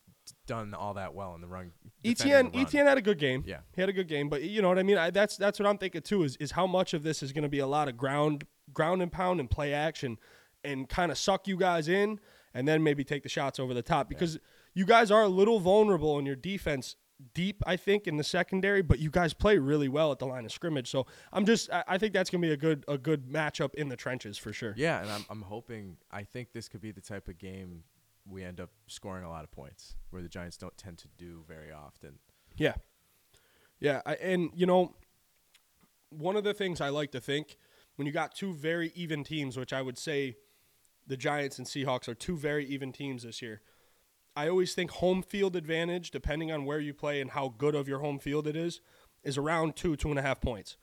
done 0.47 0.75
all 0.75 0.95
that 0.95 1.15
well 1.15 1.35
in 1.35 1.41
the 1.41 1.49
run. 1.49 1.73
ETN. 2.05 2.53
ETN 2.53 2.87
had 2.87 2.99
a 2.99 3.03
good 3.03 3.19
game. 3.19 3.45
Yeah. 3.47 3.59
he 3.75 3.81
had 3.83 3.89
a 3.89 3.93
good 3.93 4.09
game, 4.09 4.29
but 4.29 4.43
you 4.43 4.63
know 4.63 4.69
what 4.69 4.79
I 4.79 4.83
mean. 4.83 4.99
I, 4.99 5.11
that's 5.11 5.37
that's 5.37 5.59
what 5.59 5.69
I'm 5.69 5.79
thinking 5.79 6.03
too. 6.03 6.23
Is 6.23 6.37
is 6.37 6.53
how 6.53 6.67
much 6.67 6.95
of 6.95 7.03
this 7.03 7.23
is 7.23 7.33
going 7.33 7.43
to 7.43 7.49
be 7.49 7.59
a 7.59 7.67
lot 7.67 7.89
of 7.89 7.97
ground 7.97 8.45
ground 8.73 9.03
and 9.03 9.11
pound 9.11 9.41
and 9.41 9.51
play 9.51 9.73
action, 9.73 10.19
and 10.65 10.89
kind 10.89 11.11
of 11.13 11.19
suck 11.19 11.47
you 11.47 11.57
guys 11.57 11.89
in, 11.89 12.21
and 12.55 12.67
then 12.67 12.83
maybe 12.83 13.05
take 13.05 13.23
the 13.23 13.29
shots 13.29 13.59
over 13.59 13.75
the 13.75 13.83
top 13.83 14.09
because 14.09 14.39
you 14.75 14.85
guys 14.85 15.11
are 15.11 15.23
a 15.23 15.29
little 15.29 15.61
vulnerable 15.61 16.19
in 16.19 16.27
your 16.27 16.37
defense 16.37 16.97
deep. 17.35 17.63
I 17.67 17.77
think 17.77 18.07
in 18.07 18.17
the 18.17 18.25
secondary, 18.25 18.83
but 18.83 18.99
you 18.99 19.11
guys 19.11 19.35
play 19.35 19.59
really 19.59 19.89
well 19.89 20.13
at 20.13 20.19
the 20.19 20.27
line 20.27 20.45
of 20.45 20.53
scrimmage. 20.53 20.91
So 20.91 21.07
I'm 21.33 21.45
just 21.45 21.71
I, 21.71 21.85
I 21.89 21.99
think 21.99 22.13
that's 22.13 22.31
going 22.31 22.43
to 22.43 22.49
be 22.49 22.53
a 22.53 22.57
good 22.57 22.85
a 22.89 22.99
good 22.99 23.29
matchup 23.29 23.75
in 23.75 23.89
the 23.89 23.97
trenches 23.97 24.39
for 24.39 24.53
sure. 24.53 24.75
Yeah, 24.77 25.01
and 25.01 25.11
I'm 25.11 25.25
I'm 25.29 25.43
hoping. 25.43 25.97
I 26.11 26.23
think 26.23 26.53
this 26.53 26.69
could 26.69 26.81
be 26.81 26.93
the 26.93 27.01
type 27.01 27.29
of 27.29 27.39
game 27.39 27.85
we 28.31 28.45
end 28.45 28.61
up 28.61 28.71
scoring 28.87 29.25
a 29.25 29.29
lot 29.29 29.45
of 29.45 29.51
points, 29.51 29.97
where 30.11 30.23
the 30.23 30.29
Giants 30.29 30.57
don't 30.57 30.77
tend 30.77 30.99
to 30.99 31.09
do 31.19 31.45
very 31.49 31.73
often. 31.73 32.19
Yeah. 32.57 32.75
Yeah. 33.81 34.03
I, 34.07 34.15
and, 34.15 34.51
you 34.55 34.67
know, 34.67 34.95
one 36.11 36.37
of 36.37 36.45
the 36.45 36.55
things 36.55 36.81
I 36.81 36.89
like 36.89 37.13
to 37.13 37.21
think 37.21 37.57
when 37.97 38.07
you 38.07 38.13
got 38.13 38.35
two 38.35 38.53
very 38.55 38.93
even 38.95 39.25
teams, 39.25 39.57
which 39.57 39.73
I 39.73 39.83
would 39.83 39.99
say 39.99 40.37
the 41.07 41.17
Giants 41.17 41.59
and 41.59 41.67
Seahawks 41.67 42.09
are 42.09 42.15
two 42.15 42.37
very 42.37 42.65
even 42.67 42.93
teams 42.93 43.25
this 43.25 43.43
year, 43.43 43.61
I 44.37 44.49
always 44.49 44.75
think 44.75 44.91
home 44.93 45.23
field 45.23 45.57
advantage, 45.57 46.11
depending 46.11 46.53
on 46.53 46.65
where 46.65 46.79
you 46.79 46.95
play 46.95 47.21
and 47.21 47.33
how 47.33 47.55
good 47.57 47.75
of 47.75 47.89
your 47.89 47.99
home 47.99 48.19
field 48.19 48.47
it 48.47 48.57
is, 48.57 48.81
is 49.25 49.37
around 49.37 49.77
two, 49.77 49.97
two 49.97 50.09
and 50.09 50.19
a 50.19 50.23
half 50.23 50.41
points. 50.41 50.77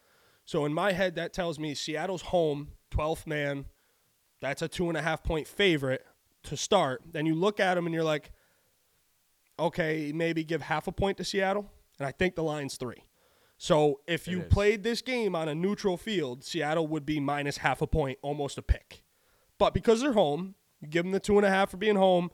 So 0.46 0.66
in 0.66 0.74
my 0.74 0.92
head, 0.92 1.16
that 1.16 1.34
tells 1.34 1.58
me 1.58 1.74
Seattle's 1.74 2.24
home, 2.24 2.70
12th 2.92 3.26
man, 3.26 3.66
that's 4.42 4.62
a 4.62 4.68
two 4.68 4.88
and 4.90 4.98
a 4.98 5.02
half 5.02 5.24
point 5.24 5.48
favorite 5.48 6.06
to 6.44 6.58
start. 6.58 7.02
Then 7.12 7.26
you 7.26 7.36
look 7.36 7.60
at 7.60 7.76
them 7.76 7.86
and 7.86 7.94
you're 7.94 8.04
like, 8.04 8.32
okay, 9.60 10.12
maybe 10.14 10.44
give 10.44 10.62
half 10.62 10.88
a 10.88 10.92
point 10.92 11.18
to 11.18 11.24
Seattle, 11.24 11.72
and 12.00 12.08
I 12.08 12.12
think 12.12 12.36
the 12.36 12.44
line's 12.44 12.78
three. 12.78 13.04
So 13.58 14.02
if 14.08 14.28
you 14.28 14.42
played 14.42 14.84
this 14.84 15.02
game 15.02 15.36
on 15.36 15.50
a 15.50 15.56
neutral 15.56 15.98
field, 15.98 16.44
Seattle 16.44 16.86
would 16.88 17.06
be 17.06 17.20
minus 17.20 17.58
half 17.58 17.82
a 17.82 17.88
point, 17.88 18.20
almost 18.22 18.58
a 18.60 18.62
pick. 18.62 19.04
But 19.58 19.74
because 19.74 20.02
they're 20.02 20.14
home, 20.14 20.54
you 20.80 20.88
give 20.88 21.04
them 21.06 21.12
the 21.12 21.20
two 21.20 21.38
and 21.38 21.46
a 21.46 21.50
half 21.50 21.72
for 21.72 21.78
being 21.78 21.96
home. 21.96 22.30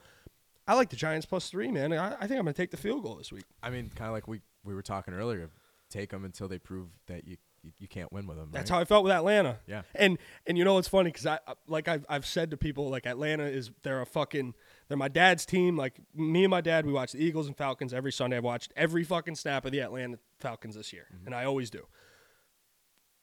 I 0.68 0.76
like 0.76 0.90
the 0.90 0.98
Giants 0.98 1.26
plus 1.26 1.50
three, 1.50 1.72
man. 1.72 1.94
I, 1.94 2.16
I 2.16 2.28
think 2.28 2.40
I'm 2.40 2.44
going 2.44 2.48
to 2.48 2.54
take 2.54 2.72
the 2.72 2.78
field 2.78 3.04
goal 3.04 3.16
this 3.16 3.32
week. 3.32 3.46
I 3.62 3.70
mean, 3.70 3.90
kind 3.96 4.08
of 4.10 4.14
like 4.14 4.28
we 4.28 4.42
we 4.66 4.74
were 4.74 4.82
talking 4.82 5.14
earlier. 5.14 5.50
Take 5.90 6.10
them 6.10 6.26
until 6.26 6.48
they 6.50 6.58
prove 6.58 6.90
that 7.08 7.26
you 7.26 7.38
you, 7.64 7.72
you 7.80 7.88
can't 7.88 8.12
win 8.12 8.28
with 8.28 8.38
them. 8.38 8.50
That's 8.52 8.70
right? 8.70 8.78
how 8.78 8.82
I 8.82 8.86
felt 8.86 9.04
with 9.04 9.14
Atlanta. 9.14 9.60
Yeah. 9.68 9.84
And 9.96 10.18
and 10.46 10.58
you 10.58 10.64
know 10.64 10.78
it's 10.78 10.88
funny 10.88 11.10
because 11.10 11.26
I 11.26 11.40
like 11.68 11.88
I've 11.88 12.06
I've 12.10 12.26
said 12.26 12.52
to 12.52 12.58
people 12.58 12.90
like 12.90 13.06
Atlanta 13.06 13.46
is 13.46 13.72
they're 13.84 14.02
a 14.02 14.06
fucking 14.06 14.54
they're 14.88 14.98
my 14.98 15.08
dad's 15.08 15.46
team. 15.46 15.78
Like 15.78 16.00
me 16.14 16.44
and 16.44 16.52
my 16.52 16.62
dad, 16.62 16.86
we 16.86 16.92
watch 16.92 17.14
the 17.14 17.24
Eagles 17.24 17.48
and 17.48 17.58
Falcons 17.58 17.94
every 17.94 18.12
Sunday. 18.12 18.38
I've 18.38 18.44
watched 18.44 18.74
every 18.76 19.04
fucking 19.04 19.36
snap 19.36 19.66
of 19.66 19.72
the 19.72 19.80
Atlanta 19.80 20.20
Falcons 20.40 20.76
this 20.76 20.94
year, 20.94 21.08
mm-hmm. 21.14 21.28
and 21.28 21.36
I 21.36 21.46
always 21.46 21.70
do. 21.70 21.88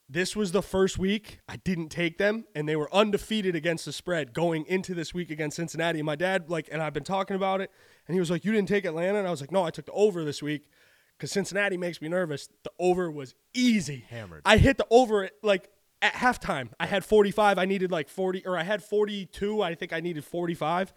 This 0.09 0.35
was 0.35 0.51
the 0.51 0.61
first 0.61 0.97
week 0.97 1.39
I 1.47 1.55
didn't 1.55 1.87
take 1.87 2.17
them, 2.17 2.43
and 2.53 2.67
they 2.67 2.75
were 2.75 2.93
undefeated 2.93 3.55
against 3.55 3.85
the 3.85 3.93
spread 3.93 4.33
going 4.33 4.65
into 4.65 4.93
this 4.93 5.13
week 5.13 5.31
against 5.31 5.55
Cincinnati. 5.55 5.99
And 5.99 6.05
my 6.05 6.17
dad, 6.17 6.49
like, 6.49 6.67
and 6.69 6.81
I've 6.81 6.91
been 6.91 7.05
talking 7.05 7.37
about 7.37 7.61
it, 7.61 7.71
and 8.07 8.15
he 8.15 8.19
was 8.19 8.29
like, 8.29 8.43
"You 8.43 8.51
didn't 8.51 8.67
take 8.67 8.83
Atlanta," 8.85 9.19
and 9.19 9.27
I 9.27 9.31
was 9.31 9.39
like, 9.39 9.51
"No, 9.51 9.63
I 9.63 9.69
took 9.69 9.85
the 9.85 9.93
over 9.93 10.25
this 10.25 10.43
week 10.43 10.67
because 11.21 11.31
Cincinnati 11.31 11.77
makes 11.77 12.01
me 12.01 12.09
nervous." 12.09 12.49
The 12.63 12.71
over 12.79 13.11
was 13.11 13.35
easy, 13.53 14.05
Hammered. 14.09 14.41
I 14.43 14.57
hit 14.57 14.77
the 14.77 14.87
over 14.89 15.25
at, 15.25 15.33
like 15.43 15.69
at 16.01 16.13
halftime. 16.13 16.69
I 16.79 16.87
had 16.87 17.05
45. 17.05 17.59
I 17.59 17.65
needed 17.65 17.91
like 17.91 18.09
40, 18.09 18.45
or 18.47 18.57
I 18.57 18.63
had 18.63 18.83
42. 18.83 19.61
I 19.61 19.75
think 19.75 19.93
I 19.93 19.99
needed 19.99 20.25
45. 20.25 20.91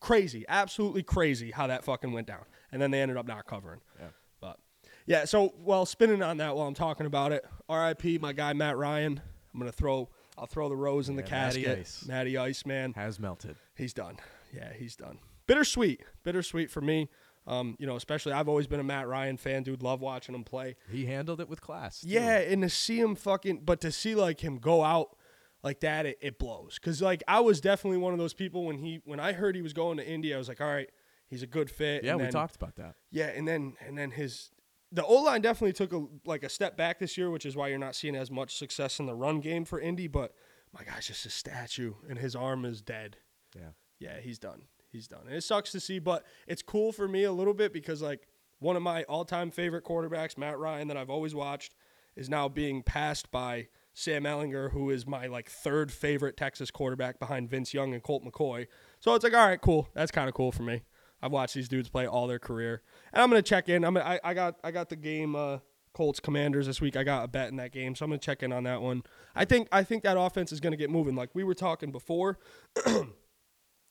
Crazy, 0.00 0.44
absolutely 0.48 1.02
crazy 1.02 1.50
how 1.50 1.66
that 1.66 1.84
fucking 1.84 2.12
went 2.12 2.26
down. 2.26 2.44
And 2.72 2.80
then 2.80 2.90
they 2.90 3.02
ended 3.02 3.18
up 3.18 3.26
not 3.26 3.46
covering. 3.46 3.80
Yeah. 3.98 4.06
But 4.40 4.58
yeah, 5.04 5.26
so 5.26 5.52
well, 5.58 5.84
spinning 5.84 6.22
on 6.22 6.38
that 6.38 6.56
while 6.56 6.66
I'm 6.66 6.74
talking 6.74 7.04
about 7.06 7.32
it. 7.32 7.44
R.I.P. 7.68 8.18
My 8.18 8.32
guy 8.32 8.54
Matt 8.54 8.78
Ryan. 8.78 9.20
I'm 9.52 9.60
gonna 9.60 9.70
throw. 9.72 10.08
I'll 10.38 10.46
throw 10.46 10.68
the 10.68 10.76
rose 10.76 11.08
in 11.08 11.16
the 11.16 11.22
Yeah, 11.22 11.30
Matty 11.30 11.62
casket. 11.62 11.78
Ice. 11.78 12.04
Matty 12.06 12.36
Ice, 12.38 12.66
man. 12.66 12.92
has 12.94 13.18
melted. 13.20 13.56
He's 13.74 13.94
done. 13.94 14.18
Yeah, 14.54 14.72
he's 14.74 14.94
done. 14.96 15.18
Bittersweet. 15.46 16.00
Bittersweet 16.24 16.70
for 16.70 16.80
me. 16.80 17.08
Um, 17.46 17.76
you 17.78 17.86
know, 17.86 17.94
especially 17.96 18.32
I've 18.32 18.48
always 18.48 18.66
been 18.66 18.80
a 18.80 18.84
Matt 18.84 19.06
Ryan 19.06 19.36
fan, 19.36 19.62
dude. 19.62 19.82
Love 19.82 20.00
watching 20.00 20.34
him 20.34 20.42
play. 20.44 20.74
He 20.90 21.06
handled 21.06 21.40
it 21.40 21.48
with 21.48 21.60
class. 21.60 22.00
too. 22.00 22.08
Yeah, 22.08 22.38
and 22.38 22.62
to 22.62 22.68
see 22.68 22.98
him 22.98 23.14
fucking, 23.14 23.60
but 23.64 23.80
to 23.82 23.92
see 23.92 24.14
like 24.16 24.40
him 24.42 24.58
go 24.58 24.82
out 24.82 25.16
like 25.62 25.80
that, 25.80 26.06
it, 26.06 26.18
it 26.20 26.38
blows. 26.38 26.78
Cause 26.80 27.00
like 27.00 27.22
I 27.28 27.40
was 27.40 27.60
definitely 27.60 27.98
one 27.98 28.12
of 28.12 28.18
those 28.18 28.34
people 28.34 28.64
when 28.64 28.78
he 28.78 29.00
when 29.04 29.20
I 29.20 29.32
heard 29.32 29.54
he 29.54 29.62
was 29.62 29.72
going 29.72 29.96
to 29.98 30.06
Indy, 30.06 30.34
I 30.34 30.38
was 30.38 30.48
like, 30.48 30.60
all 30.60 30.66
right, 30.66 30.90
he's 31.28 31.42
a 31.44 31.46
good 31.46 31.70
fit. 31.70 32.02
yeah. 32.02 32.10
And 32.12 32.18
we 32.20 32.24
then- 32.24 32.32
talked 32.32 32.56
about 32.56 32.74
that. 32.76 32.96
Yeah, 33.12 33.26
and 33.26 33.46
then 33.46 33.74
and 33.86 33.96
then 33.96 34.10
his 34.10 34.50
the 34.92 35.04
O 35.04 35.14
line 35.22 35.40
definitely 35.40 35.72
took 35.72 35.92
a 35.92 36.04
like 36.24 36.42
a 36.42 36.48
step 36.48 36.76
back 36.76 36.98
this 36.98 37.16
year, 37.16 37.30
which 37.30 37.46
is 37.46 37.54
why 37.56 37.68
you're 37.68 37.78
not 37.78 37.94
seeing 37.94 38.16
as 38.16 38.30
much 38.30 38.56
success 38.56 38.98
in 38.98 39.06
the 39.06 39.14
run 39.14 39.38
game 39.40 39.64
for 39.64 39.78
Indy. 39.80 40.08
But 40.08 40.32
my 40.72 40.82
guy's 40.84 41.06
just 41.06 41.24
a 41.26 41.30
statue, 41.30 41.94
and 42.08 42.18
his 42.18 42.34
arm 42.34 42.64
is 42.64 42.82
dead. 42.82 43.18
Yeah. 43.54 43.70
Yeah, 43.98 44.20
he's 44.20 44.38
done. 44.38 44.62
He's 44.96 45.06
done. 45.06 45.26
And 45.26 45.36
it 45.36 45.44
sucks 45.44 45.72
to 45.72 45.80
see, 45.80 45.98
but 45.98 46.24
it's 46.46 46.62
cool 46.62 46.90
for 46.90 47.06
me 47.06 47.24
a 47.24 47.32
little 47.32 47.52
bit 47.52 47.70
because 47.70 48.00
like 48.00 48.26
one 48.60 48.76
of 48.76 48.82
my 48.82 49.02
all-time 49.04 49.50
favorite 49.50 49.84
quarterbacks, 49.84 50.38
Matt 50.38 50.58
Ryan, 50.58 50.88
that 50.88 50.96
I've 50.96 51.10
always 51.10 51.34
watched, 51.34 51.74
is 52.16 52.30
now 52.30 52.48
being 52.48 52.82
passed 52.82 53.30
by 53.30 53.68
Sam 53.92 54.24
Ehlinger, 54.24 54.72
who 54.72 54.88
is 54.88 55.06
my 55.06 55.26
like 55.26 55.50
third 55.50 55.92
favorite 55.92 56.38
Texas 56.38 56.70
quarterback 56.70 57.18
behind 57.18 57.50
Vince 57.50 57.74
Young 57.74 57.92
and 57.92 58.02
Colt 58.02 58.24
McCoy. 58.24 58.68
So 59.00 59.14
it's 59.14 59.22
like, 59.22 59.34
all 59.34 59.46
right, 59.46 59.60
cool. 59.60 59.88
That's 59.92 60.10
kind 60.10 60.28
of 60.28 60.34
cool 60.34 60.50
for 60.50 60.62
me. 60.62 60.82
I've 61.20 61.32
watched 61.32 61.54
these 61.54 61.68
dudes 61.68 61.90
play 61.90 62.06
all 62.06 62.26
their 62.26 62.38
career, 62.38 62.82
and 63.12 63.22
I'm 63.22 63.28
gonna 63.28 63.42
check 63.42 63.68
in. 63.68 63.84
I'm 63.84 63.96
I, 63.98 64.18
I 64.24 64.32
got 64.32 64.56
I 64.64 64.70
got 64.70 64.88
the 64.88 64.96
game 64.96 65.34
uh, 65.34 65.58
Colts 65.94 66.20
Commanders 66.20 66.66
this 66.66 66.80
week. 66.80 66.96
I 66.96 67.04
got 67.04 67.24
a 67.24 67.28
bet 67.28 67.48
in 67.48 67.56
that 67.56 67.72
game, 67.72 67.94
so 67.94 68.04
I'm 68.04 68.10
gonna 68.10 68.18
check 68.18 68.42
in 68.42 68.52
on 68.52 68.64
that 68.64 68.82
one. 68.82 69.02
I 69.34 69.44
think 69.44 69.68
I 69.72 69.82
think 69.82 70.02
that 70.04 70.18
offense 70.18 70.52
is 70.52 70.60
gonna 70.60 70.76
get 70.76 70.90
moving. 70.90 71.14
Like 71.14 71.30
we 71.34 71.44
were 71.44 71.54
talking 71.54 71.90
before. 71.90 72.38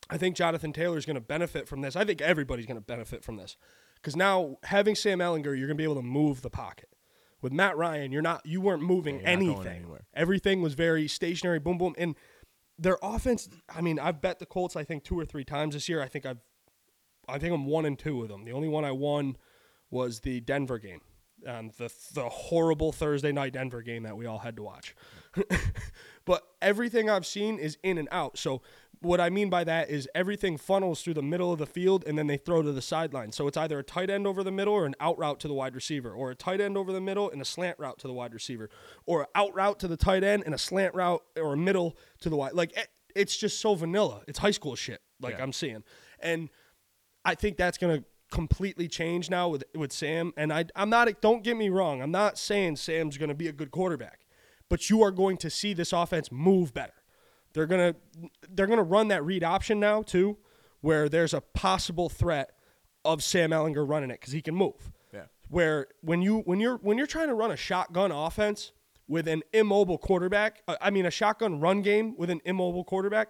I 0.08 0.16
think 0.16 0.36
Jonathan 0.36 0.72
Taylor 0.72 0.96
is 0.96 1.06
going 1.06 1.14
to 1.14 1.20
benefit 1.20 1.68
from 1.68 1.80
this. 1.80 1.96
I 1.96 2.04
think 2.04 2.20
everybody's 2.20 2.66
going 2.66 2.78
to 2.78 2.84
benefit 2.84 3.24
from 3.24 3.36
this 3.36 3.56
because 3.96 4.16
now 4.16 4.58
having 4.64 4.94
Sam 4.94 5.18
Ehlinger, 5.18 5.46
you're 5.46 5.66
going 5.66 5.70
to 5.70 5.74
be 5.74 5.84
able 5.84 5.96
to 5.96 6.02
move 6.02 6.42
the 6.42 6.50
pocket. 6.50 6.88
With 7.42 7.52
Matt 7.52 7.76
Ryan, 7.76 8.12
you're 8.12 8.22
not 8.22 8.44
you 8.46 8.60
weren't 8.60 8.82
moving 8.82 9.20
Yeah, 9.20 9.32
you're 9.32 9.40
not 9.40 9.54
going 9.56 9.68
anything. 9.68 9.98
Everything 10.14 10.62
was 10.62 10.74
very 10.74 11.06
stationary, 11.06 11.58
boom 11.58 11.76
boom, 11.76 11.94
and 11.98 12.16
their 12.78 12.98
offense. 13.02 13.48
I 13.74 13.80
mean, 13.80 13.98
I've 13.98 14.20
bet 14.20 14.38
the 14.38 14.46
Colts. 14.46 14.74
I 14.74 14.84
think 14.84 15.04
two 15.04 15.18
or 15.18 15.24
three 15.24 15.44
times 15.44 15.74
this 15.74 15.88
year. 15.88 16.02
I 16.02 16.08
think 16.08 16.26
I've, 16.26 16.40
I 17.28 17.38
think 17.38 17.54
I'm 17.54 17.66
one 17.66 17.84
and 17.84 17.98
two 17.98 18.16
with 18.16 18.30
them. 18.30 18.44
The 18.44 18.52
only 18.52 18.68
one 18.68 18.84
I 18.84 18.92
won 18.92 19.36
was 19.90 20.20
the 20.20 20.40
Denver 20.40 20.78
game, 20.78 21.00
um, 21.46 21.70
the 21.76 21.92
the 22.14 22.28
horrible 22.28 22.92
Thursday 22.92 23.32
night 23.32 23.52
Denver 23.52 23.82
game 23.82 24.02
that 24.04 24.16
we 24.16 24.26
all 24.26 24.38
had 24.38 24.56
to 24.56 24.62
watch. 24.62 24.94
but 26.24 26.42
everything 26.60 27.08
I've 27.10 27.26
seen 27.26 27.58
is 27.58 27.78
in 27.82 27.98
and 27.98 28.08
out. 28.10 28.38
So 28.38 28.62
what 29.06 29.20
I 29.20 29.30
mean 29.30 29.48
by 29.48 29.64
that 29.64 29.88
is 29.88 30.08
everything 30.14 30.56
funnels 30.56 31.02
through 31.02 31.14
the 31.14 31.22
middle 31.22 31.52
of 31.52 31.58
the 31.58 31.66
field 31.66 32.04
and 32.06 32.18
then 32.18 32.26
they 32.26 32.36
throw 32.36 32.62
to 32.62 32.72
the 32.72 32.82
sideline. 32.82 33.32
So 33.32 33.46
it's 33.46 33.56
either 33.56 33.78
a 33.78 33.82
tight 33.82 34.10
end 34.10 34.26
over 34.26 34.42
the 34.42 34.50
middle 34.50 34.74
or 34.74 34.84
an 34.86 34.94
out 35.00 35.18
route 35.18 35.40
to 35.40 35.48
the 35.48 35.54
wide 35.54 35.74
receiver, 35.74 36.12
or 36.12 36.30
a 36.30 36.34
tight 36.34 36.60
end 36.60 36.76
over 36.76 36.92
the 36.92 37.00
middle 37.00 37.30
and 37.30 37.40
a 37.40 37.44
slant 37.44 37.78
route 37.78 37.98
to 38.00 38.06
the 38.06 38.12
wide 38.12 38.34
receiver, 38.34 38.68
or 39.06 39.22
an 39.22 39.26
out 39.34 39.54
route 39.54 39.78
to 39.80 39.88
the 39.88 39.96
tight 39.96 40.24
end 40.24 40.42
and 40.44 40.54
a 40.54 40.58
slant 40.58 40.94
route 40.94 41.22
or 41.36 41.54
a 41.54 41.56
middle 41.56 41.96
to 42.20 42.28
the 42.28 42.36
wide. 42.36 42.52
Like 42.52 42.76
it, 42.76 42.88
it's 43.14 43.36
just 43.36 43.60
so 43.60 43.74
vanilla. 43.74 44.22
It's 44.28 44.38
high 44.38 44.50
school 44.50 44.74
shit. 44.74 45.00
Like 45.20 45.38
Yeah. 45.38 45.44
I'm 45.44 45.52
seeing, 45.52 45.84
and 46.20 46.50
I 47.24 47.34
think 47.34 47.56
that's 47.56 47.78
gonna 47.78 48.04
completely 48.30 48.88
change 48.88 49.30
now 49.30 49.48
with 49.48 49.64
with 49.74 49.92
Sam. 49.92 50.32
And 50.36 50.52
I 50.52 50.66
I'm 50.74 50.90
not. 50.90 51.08
Don't 51.20 51.42
get 51.42 51.56
me 51.56 51.68
wrong. 51.68 52.02
I'm 52.02 52.10
not 52.10 52.38
saying 52.38 52.76
Sam's 52.76 53.16
gonna 53.16 53.34
be 53.34 53.48
a 53.48 53.52
good 53.52 53.70
quarterback, 53.70 54.26
but 54.68 54.90
you 54.90 55.02
are 55.02 55.10
going 55.10 55.36
to 55.38 55.50
see 55.50 55.72
this 55.72 55.92
offense 55.92 56.30
move 56.30 56.74
better. 56.74 56.92
They're 57.56 57.66
gonna 57.66 57.94
they're 58.50 58.66
gonna 58.66 58.82
run 58.82 59.08
that 59.08 59.24
read 59.24 59.42
option 59.42 59.80
now 59.80 60.02
too, 60.02 60.36
where 60.82 61.08
there's 61.08 61.32
a 61.32 61.40
possible 61.40 62.10
threat 62.10 62.50
of 63.02 63.22
Sam 63.22 63.50
Ehlinger 63.50 63.88
running 63.88 64.10
it 64.10 64.20
because 64.20 64.34
he 64.34 64.42
can 64.42 64.54
move. 64.54 64.92
Yeah. 65.10 65.22
Where 65.48 65.86
when 66.02 66.20
you 66.20 66.40
when 66.40 66.60
you're 66.60 66.76
when 66.76 66.98
you're 66.98 67.06
trying 67.06 67.28
to 67.28 67.34
run 67.34 67.50
a 67.50 67.56
shotgun 67.56 68.12
offense 68.12 68.72
with 69.08 69.26
an 69.26 69.42
immobile 69.54 69.96
quarterback, 69.96 70.64
uh, 70.68 70.76
I 70.82 70.90
mean 70.90 71.06
a 71.06 71.10
shotgun 71.10 71.58
run 71.58 71.80
game 71.80 72.14
with 72.18 72.28
an 72.28 72.42
immobile 72.44 72.84
quarterback, 72.84 73.28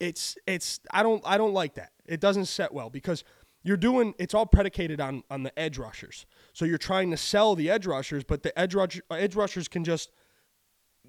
it's 0.00 0.38
it's 0.46 0.80
I 0.90 1.02
don't 1.02 1.22
I 1.26 1.36
don't 1.36 1.52
like 1.52 1.74
that. 1.74 1.92
It 2.06 2.20
doesn't 2.20 2.46
set 2.46 2.72
well 2.72 2.88
because 2.88 3.22
you're 3.62 3.76
doing 3.76 4.14
it's 4.18 4.32
all 4.32 4.46
predicated 4.46 4.98
on 4.98 5.24
on 5.30 5.42
the 5.42 5.56
edge 5.58 5.76
rushers. 5.76 6.24
So 6.54 6.64
you're 6.64 6.78
trying 6.78 7.10
to 7.10 7.18
sell 7.18 7.54
the 7.54 7.68
edge 7.68 7.86
rushers, 7.86 8.24
but 8.24 8.42
the 8.42 8.58
edge 8.58 8.74
rush, 8.74 8.98
edge 9.10 9.36
rushers 9.36 9.68
can 9.68 9.84
just 9.84 10.10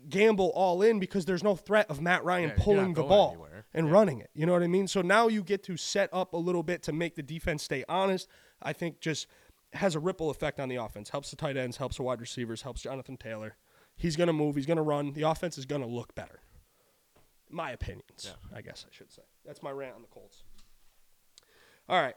gamble 0.10 0.52
all 0.56 0.82
in 0.82 1.00
because 1.00 1.26
there's 1.26 1.44
no 1.44 1.56
threat 1.56 1.90
of 1.90 2.02
Matt 2.02 2.24
Ryan 2.24 2.50
Yeah, 2.50 2.64
pulling 2.64 2.94
the 2.94 3.04
ball 3.04 3.32
anywhere. 3.32 3.66
and 3.74 3.92
running 3.92 4.20
it. 4.22 4.30
You 4.34 4.46
know 4.46 4.54
what 4.54 4.64
I 4.64 4.68
mean? 4.68 4.88
So 4.88 5.02
now 5.02 5.28
you 5.28 5.44
get 5.44 5.64
to 5.64 5.78
set 5.78 6.10
up 6.14 6.34
a 6.34 6.38
little 6.38 6.64
bit 6.64 6.84
to 6.84 6.94
make 6.94 7.16
the 7.16 7.24
defense 7.24 7.64
stay 7.64 7.84
honest. 7.90 8.28
I 8.62 8.74
think 8.74 9.00
just 9.00 9.28
has 9.74 9.96
a 9.96 10.00
ripple 10.00 10.30
effect 10.30 10.60
on 10.60 10.70
the 10.70 10.76
offense. 10.78 11.10
Helps 11.10 11.30
the 11.30 11.36
tight 11.36 11.58
ends, 11.58 11.78
helps 11.78 11.98
the 11.98 12.04
wide 12.04 12.22
receivers, 12.22 12.62
helps 12.62 12.82
Jonathan 12.82 13.18
Taylor. 13.18 13.56
He's 13.96 14.16
going 14.16 14.28
to 14.28 14.34
move, 14.34 14.56
he's 14.56 14.66
going 14.66 14.78
to 14.78 14.84
run. 14.84 15.14
The 15.14 15.24
offense 15.24 15.58
is 15.58 15.66
going 15.66 15.82
to 15.82 15.88
look 15.88 16.16
better. 16.16 16.40
My 17.50 17.72
opinions, 17.72 18.34
I 18.54 18.62
guess 18.62 18.86
I 18.88 18.94
should 18.96 19.12
say. 19.12 19.22
That's 19.46 19.64
my 19.64 19.72
rant 19.72 19.96
on 19.96 20.02
the 20.02 20.08
Colts. 20.10 20.44
All 21.90 22.02
right. 22.02 22.16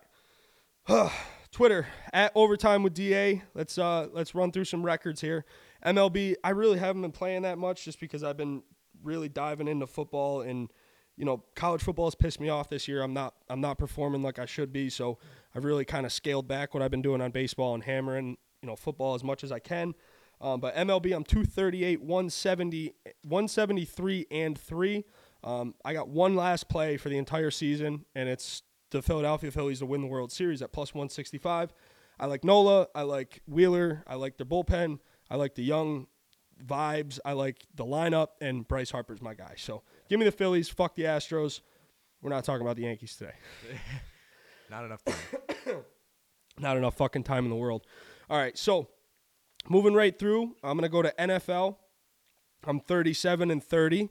Twitter 1.53 1.87
at 2.13 2.33
overtime 2.35 2.83
with 2.83 2.95
DA. 2.95 3.43
Let's 3.55 3.79
uh 3.79 4.09
let's 4.13 4.35
run 4.35 4.51
through 4.53 4.65
some 4.65 4.85
records 4.85 5.21
here. 5.21 5.45
MLB. 5.85 6.35
I 6.45 6.51
really 6.51 6.79
haven't 6.79 7.03
been 7.03 7.13
playing 7.13 7.43
that 7.43 7.59
much 7.59 7.85
just 7.85 8.01
because 8.01 8.23
I've 8.23 8.37
been 8.37 8.63
really 9.03 9.29
diving 9.29 9.69
into 9.69 9.87
football 9.87 10.43
and 10.43 10.69
you 11.17 11.25
know 11.25 11.43
college 11.55 11.83
football 11.83 12.07
has 12.07 12.15
pissed 12.15 12.41
me 12.41 12.49
off 12.49 12.69
this 12.69 12.89
year. 12.89 13.03
I'm 13.03 13.15
not 13.15 13.35
I'm 13.49 13.61
not 13.61 13.79
performing 13.79 14.23
like 14.23 14.39
I 14.39 14.47
should 14.47 14.73
be, 14.73 14.91
so 14.91 15.19
I've 15.55 15.65
really 15.65 15.85
kind 15.85 16.07
of 16.07 16.13
scaled 16.13 16.49
back 16.49 16.75
what 16.75 16.83
I've 16.83 16.91
been 16.91 17.03
doing 17.03 17.21
on 17.21 17.31
baseball 17.31 17.75
and 17.75 17.85
hammering 17.85 18.37
you 18.63 18.67
know 18.67 18.77
football 18.77 19.15
as 19.15 19.25
much 19.25 19.45
as 19.45 19.53
I 19.53 19.59
can. 19.59 19.95
Um, 20.41 20.59
but 20.59 20.75
MLB, 20.75 21.15
I'm 21.15 21.25
238, 21.25 22.01
170, 22.01 22.95
173, 23.25 24.27
and 24.31 24.59
three. 24.59 25.05
Um, 25.45 25.75
I 25.85 25.93
got 25.93 26.09
one 26.09 26.35
last 26.35 26.69
play 26.71 26.97
for 26.97 27.11
the 27.11 27.19
entire 27.19 27.51
season, 27.51 28.07
and 28.15 28.29
it's 28.29 28.63
the 28.91 29.03
Philadelphia 29.03 29.51
Phillies 29.51 29.81
to 29.81 29.87
win 29.87 30.01
the 30.01 30.07
World 30.07 30.33
Series 30.33 30.63
at 30.63 30.73
plus 30.73 30.95
165. 30.95 31.75
I 32.19 32.27
like 32.27 32.45
Nola. 32.45 32.89
I 32.95 33.03
like 33.03 33.43
Wheeler. 33.47 34.03
I 34.07 34.15
like 34.15 34.37
their 34.39 34.47
bullpen. 34.47 34.99
I 35.31 35.37
like 35.37 35.55
the 35.55 35.63
young 35.63 36.07
vibes. 36.65 37.19
I 37.25 37.33
like 37.33 37.67
the 37.75 37.85
lineup, 37.85 38.29
and 38.41 38.67
Bryce 38.67 38.91
Harper's 38.91 39.23
my 39.23 39.35
guy. 39.35 39.55
So 39.57 39.83
give 40.09 40.19
me 40.19 40.25
the 40.25 40.33
Phillies. 40.33 40.69
Fuck 40.69 40.95
the 40.97 41.05
Astros. 41.05 41.61
We're 42.23 42.31
not 42.31 42.45
talking 42.45 42.63
about 42.63 42.77
the 42.77 42.83
Yankees 42.83 43.17
today. 43.17 43.35
Not 44.71 44.85
enough 44.85 45.03
time. 45.05 45.17
Not 46.59 46.77
enough 46.77 46.97
fucking 46.97 47.25
time 47.25 47.45
in 47.45 47.51
the 47.51 47.57
world. 47.57 47.87
All 48.29 48.39
right, 48.39 48.57
so 48.57 48.89
moving 49.69 49.95
right 49.95 50.17
through, 50.17 50.55
I'm 50.63 50.77
gonna 50.77 50.89
go 50.89 51.03
to 51.03 51.13
NFL. 51.19 51.77
I'm 52.65 52.79
37 52.79 53.51
and 53.51 53.65
30. 53.65 54.11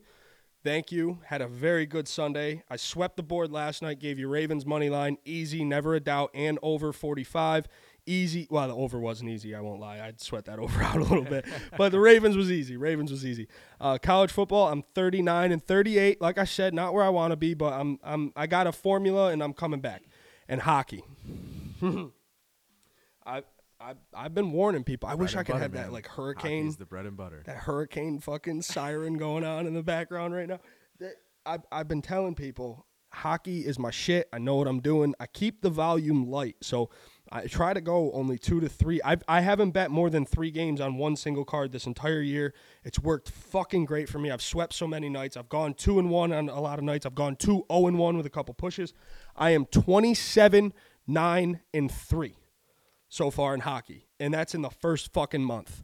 Thank 0.63 0.91
you. 0.91 1.19
Had 1.25 1.41
a 1.41 1.47
very 1.47 1.85
good 1.85 2.07
Sunday. 2.07 2.63
I 2.69 2.75
swept 2.75 3.15
the 3.15 3.23
board 3.23 3.51
last 3.51 3.81
night. 3.81 3.99
Gave 3.99 4.19
you 4.19 4.27
Ravens 4.27 4.65
money 4.65 4.89
line, 4.89 5.17
easy, 5.23 5.63
never 5.63 5.95
a 5.95 6.01
doubt, 6.01 6.31
and 6.33 6.59
over 6.61 6.91
45. 6.91 7.67
Easy. 8.09 8.47
Well, 8.49 8.67
the 8.67 8.75
over 8.75 8.99
wasn't 8.99 9.29
easy. 9.29 9.53
I 9.53 9.61
won't 9.61 9.79
lie. 9.79 9.99
I'd 9.99 10.19
sweat 10.19 10.45
that 10.45 10.57
over 10.63 10.81
out 10.81 10.95
a 10.95 11.03
little 11.03 11.23
bit, 11.23 11.45
but 11.77 11.91
the 11.91 11.99
Ravens 11.99 12.35
was 12.35 12.51
easy. 12.51 12.75
Ravens 12.75 13.11
was 13.11 13.23
easy. 13.25 13.47
Uh, 13.79 13.97
college 13.99 14.31
football. 14.31 14.67
I'm 14.67 14.83
39 14.95 15.51
and 15.51 15.63
38. 15.63 16.19
Like 16.19 16.37
I 16.39 16.43
said, 16.45 16.73
not 16.73 16.93
where 16.93 17.03
I 17.03 17.09
want 17.09 17.31
to 17.31 17.37
be, 17.37 17.53
but 17.53 17.73
I'm 17.73 17.99
I'm 18.03 18.33
I 18.35 18.47
got 18.47 18.65
a 18.65 18.71
formula 18.71 19.31
and 19.31 19.43
I'm 19.43 19.53
coming 19.53 19.79
back. 19.79 20.03
And 20.47 20.61
hockey. 20.61 21.03
I 23.25 23.43
I 23.79 23.93
I've 24.13 24.33
been 24.33 24.51
warning 24.51 24.83
people. 24.83 25.07
I 25.07 25.13
wish 25.15 25.35
I 25.35 25.43
could 25.43 25.53
butter, 25.53 25.61
have 25.61 25.73
that 25.73 25.93
like 25.93 26.07
hurricane 26.07 26.63
Hockey's 26.63 26.77
the 26.77 26.85
bread 26.85 27.05
and 27.05 27.15
butter. 27.15 27.43
that 27.45 27.57
hurricane 27.57 28.19
fucking 28.19 28.63
siren 28.63 29.17
going 29.17 29.43
on 29.43 29.67
in 29.67 29.73
the 29.75 29.83
background 29.83 30.33
right 30.33 30.47
now. 30.47 30.59
That 30.99 31.13
I've, 31.45 31.61
I've 31.71 31.87
been 31.87 32.01
telling 32.01 32.33
people 32.33 32.87
hockey 33.11 33.61
is 33.61 33.79
my 33.79 33.91
shit. 33.91 34.27
I 34.33 34.37
know 34.37 34.55
what 34.55 34.67
I'm 34.67 34.81
doing. 34.81 35.15
I 35.19 35.25
keep 35.27 35.61
the 35.61 35.69
volume 35.69 36.27
light. 36.29 36.55
So 36.61 36.89
I 37.31 37.47
try 37.47 37.73
to 37.73 37.81
go 37.81 38.11
only 38.13 38.37
two 38.37 38.59
to 38.59 38.67
three. 38.67 39.01
I've, 39.03 39.23
I 39.27 39.41
haven't 39.41 39.71
bet 39.71 39.91
more 39.91 40.09
than 40.09 40.25
three 40.25 40.51
games 40.51 40.81
on 40.81 40.97
one 40.97 41.15
single 41.15 41.45
card 41.45 41.71
this 41.71 41.85
entire 41.85 42.21
year. 42.21 42.53
It's 42.83 42.99
worked 42.99 43.29
fucking 43.29 43.85
great 43.85 44.09
for 44.09 44.17
me. 44.17 44.31
I've 44.31 44.41
swept 44.41 44.73
so 44.73 44.87
many 44.87 45.09
nights. 45.09 45.37
I've 45.37 45.49
gone 45.49 45.75
two 45.75 45.99
and 45.99 46.09
one 46.09 46.33
on 46.33 46.49
a 46.49 46.59
lot 46.59 46.79
of 46.79 46.85
nights. 46.85 47.05
I've 47.05 47.15
gone 47.15 47.35
two, 47.35 47.65
oh 47.69 47.87
and 47.87 47.99
one 47.99 48.17
with 48.17 48.25
a 48.25 48.31
couple 48.31 48.53
pushes. 48.55 48.93
I 49.35 49.51
am 49.51 49.65
27, 49.65 50.73
nine, 51.07 51.61
and 51.73 51.91
three 51.91 52.35
so 53.09 53.29
far 53.29 53.53
in 53.53 53.59
hockey. 53.59 54.07
And 54.19 54.33
that's 54.33 54.55
in 54.55 54.61
the 54.61 54.69
first 54.71 55.13
fucking 55.13 55.43
month 55.43 55.83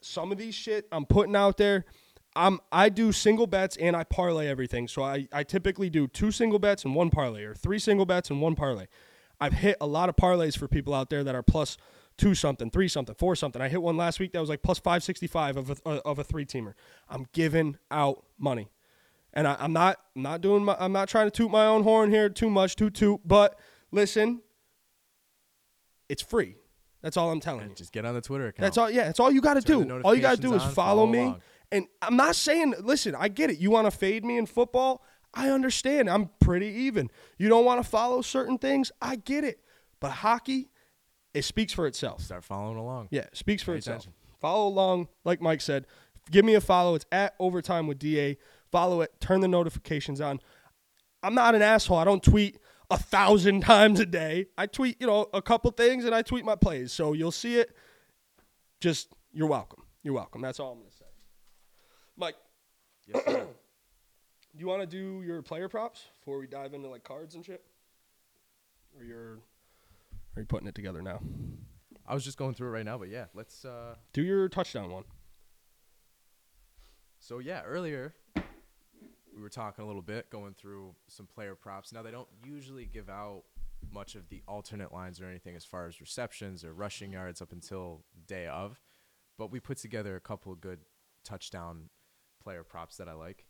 some 0.00 0.32
of 0.32 0.38
these 0.38 0.54
shit 0.54 0.86
I'm 0.92 1.06
putting 1.06 1.36
out 1.36 1.56
there. 1.56 1.84
I'm 2.36 2.60
I 2.70 2.88
do 2.88 3.12
single 3.12 3.46
bets 3.46 3.76
and 3.76 3.96
I 3.96 4.04
parlay 4.04 4.46
everything. 4.46 4.86
So 4.88 5.02
I, 5.02 5.26
I 5.32 5.42
typically 5.42 5.90
do 5.90 6.06
two 6.06 6.30
single 6.30 6.58
bets 6.58 6.84
and 6.84 6.94
one 6.94 7.10
parlay 7.10 7.42
or 7.44 7.54
three 7.54 7.78
single 7.78 8.06
bets 8.06 8.30
and 8.30 8.40
one 8.40 8.54
parlay. 8.54 8.86
I've 9.40 9.52
hit 9.54 9.76
a 9.80 9.86
lot 9.86 10.08
of 10.08 10.16
parlays 10.16 10.56
for 10.58 10.68
people 10.68 10.94
out 10.94 11.10
there 11.10 11.22
that 11.24 11.34
are 11.34 11.42
plus 11.42 11.76
two 12.16 12.34
something, 12.34 12.70
three 12.70 12.88
something, 12.88 13.14
four 13.14 13.36
something. 13.36 13.62
I 13.62 13.68
hit 13.68 13.80
one 13.80 13.96
last 13.96 14.18
week 14.18 14.32
that 14.32 14.40
was 14.40 14.48
like 14.48 14.62
plus 14.62 14.78
five 14.78 15.02
sixty 15.02 15.26
five 15.26 15.56
of 15.56 15.70
a 15.70 15.76
uh, 15.88 16.00
of 16.04 16.18
a 16.18 16.24
three 16.24 16.44
teamer. 16.44 16.74
I'm 17.08 17.26
giving 17.32 17.76
out 17.90 18.24
money, 18.38 18.70
and 19.32 19.46
I, 19.46 19.56
I'm 19.58 19.72
not 19.72 19.98
I'm 20.16 20.22
not 20.22 20.40
doing 20.40 20.64
my 20.64 20.76
I'm 20.78 20.92
not 20.92 21.08
trying 21.08 21.26
to 21.26 21.30
toot 21.30 21.50
my 21.50 21.66
own 21.66 21.82
horn 21.82 22.10
here 22.10 22.28
too 22.28 22.50
much, 22.50 22.76
toot 22.76 22.94
toot. 22.94 23.20
But 23.24 23.58
listen, 23.92 24.42
it's 26.08 26.22
free. 26.22 26.56
That's 27.02 27.16
all 27.16 27.30
I'm 27.30 27.40
telling 27.40 27.68
you. 27.68 27.74
Just 27.74 27.92
get 27.92 28.04
on 28.04 28.14
the 28.14 28.20
Twitter 28.20 28.48
account. 28.48 28.62
That's 28.62 28.76
all. 28.76 28.90
Yeah, 28.90 29.04
that's 29.04 29.20
all 29.20 29.30
you 29.30 29.40
got 29.40 29.54
to 29.54 29.62
Turn 29.62 29.86
do. 29.86 30.00
All 30.00 30.14
you 30.14 30.20
got 30.20 30.36
to 30.36 30.42
do 30.42 30.54
is 30.54 30.62
on, 30.62 30.72
follow, 30.72 31.06
follow 31.06 31.06
me. 31.06 31.36
And 31.70 31.86
I'm 32.00 32.16
not 32.16 32.34
saying, 32.34 32.74
listen, 32.80 33.14
I 33.14 33.28
get 33.28 33.50
it. 33.50 33.58
You 33.58 33.70
want 33.70 33.86
to 33.86 33.90
fade 33.90 34.24
me 34.24 34.38
in 34.38 34.46
football? 34.46 35.04
I 35.34 35.50
understand. 35.50 36.08
I'm 36.10 36.30
pretty 36.40 36.66
even. 36.68 37.10
You 37.38 37.48
don't 37.48 37.64
want 37.64 37.82
to 37.82 37.88
follow 37.88 38.22
certain 38.22 38.58
things? 38.58 38.90
I 39.00 39.16
get 39.16 39.44
it. 39.44 39.60
But 40.00 40.10
hockey, 40.10 40.70
it 41.34 41.42
speaks 41.42 41.72
for 41.72 41.86
itself. 41.86 42.22
Start 42.22 42.44
following 42.44 42.78
along. 42.78 43.08
Yeah, 43.10 43.22
it 43.22 43.36
speaks 43.36 43.62
for 43.62 43.72
Pay 43.72 43.78
itself. 43.78 43.96
attention. 44.02 44.12
Follow 44.40 44.68
along, 44.68 45.08
like 45.24 45.40
Mike 45.42 45.60
said. 45.60 45.86
Give 46.30 46.44
me 46.44 46.54
a 46.54 46.60
follow. 46.60 46.94
It's 46.94 47.06
at 47.12 47.34
Overtime 47.38 47.86
with 47.86 47.98
DA. 47.98 48.36
Follow 48.70 49.00
it. 49.00 49.12
Turn 49.20 49.40
the 49.40 49.48
notifications 49.48 50.20
on. 50.20 50.40
I'm 51.22 51.34
not 51.34 51.54
an 51.54 51.62
asshole. 51.62 51.96
I 51.98 52.04
don't 52.04 52.22
tweet 52.22 52.58
a 52.90 52.96
thousand 52.98 53.60
times 53.64 53.98
a 54.00 54.06
day. 54.06 54.46
I 54.56 54.66
tweet, 54.66 54.96
you 55.00 55.06
know, 55.06 55.26
a 55.34 55.42
couple 55.42 55.70
things 55.72 56.04
and 56.04 56.14
I 56.14 56.22
tweet 56.22 56.44
my 56.44 56.54
plays. 56.54 56.92
So 56.92 57.12
you'll 57.12 57.32
see 57.32 57.56
it. 57.56 57.74
Just, 58.80 59.08
you're 59.32 59.48
welcome. 59.48 59.82
You're 60.02 60.14
welcome. 60.14 60.40
That's 60.40 60.60
all 60.60 60.72
I'm 60.72 60.78
going 60.78 60.90
to 60.90 60.96
say. 60.96 61.04
Mike, 62.16 62.36
Yes, 63.06 63.24
sir. 63.24 63.46
Do 64.58 64.62
you 64.62 64.68
want 64.68 64.80
to 64.82 64.86
do 64.86 65.22
your 65.24 65.40
player 65.40 65.68
props 65.68 66.06
before 66.18 66.40
we 66.40 66.48
dive 66.48 66.74
into 66.74 66.88
like 66.88 67.04
cards 67.04 67.36
and 67.36 67.46
shit? 67.46 67.62
Or 68.98 69.04
you're 69.04 69.38
are 70.34 70.40
you 70.40 70.46
putting 70.46 70.66
it 70.66 70.74
together 70.74 71.00
now? 71.00 71.20
I 72.04 72.12
was 72.12 72.24
just 72.24 72.36
going 72.36 72.54
through 72.54 72.68
it 72.68 72.72
right 72.72 72.84
now, 72.84 72.98
but 72.98 73.08
yeah, 73.08 73.26
let's. 73.34 73.64
Uh, 73.64 73.94
Do 74.12 74.22
your 74.22 74.48
touchdown 74.48 74.90
one. 74.90 75.04
so 77.20 77.38
yeah, 77.38 77.62
earlier 77.62 78.14
we 78.34 79.40
were 79.40 79.48
talking 79.48 79.84
a 79.84 79.86
little 79.86 80.02
bit, 80.02 80.28
going 80.28 80.54
through 80.54 80.96
some 81.06 81.26
player 81.26 81.54
props. 81.54 81.92
Now 81.92 82.02
they 82.02 82.10
don't 82.10 82.28
usually 82.44 82.86
give 82.86 83.08
out 83.08 83.44
much 83.92 84.16
of 84.16 84.28
the 84.28 84.42
alternate 84.48 84.92
lines 84.92 85.20
or 85.20 85.26
anything 85.26 85.54
as 85.54 85.64
far 85.64 85.86
as 85.86 86.00
receptions 86.00 86.64
or 86.64 86.72
rushing 86.72 87.12
yards 87.12 87.40
up 87.40 87.52
until 87.52 88.02
day 88.26 88.48
of, 88.48 88.80
but 89.38 89.52
we 89.52 89.60
put 89.60 89.78
together 89.78 90.16
a 90.16 90.20
couple 90.20 90.50
of 90.50 90.60
good 90.60 90.80
touchdown 91.24 91.90
player 92.42 92.64
props 92.64 92.96
that 92.96 93.08
I 93.08 93.12
like. 93.12 93.44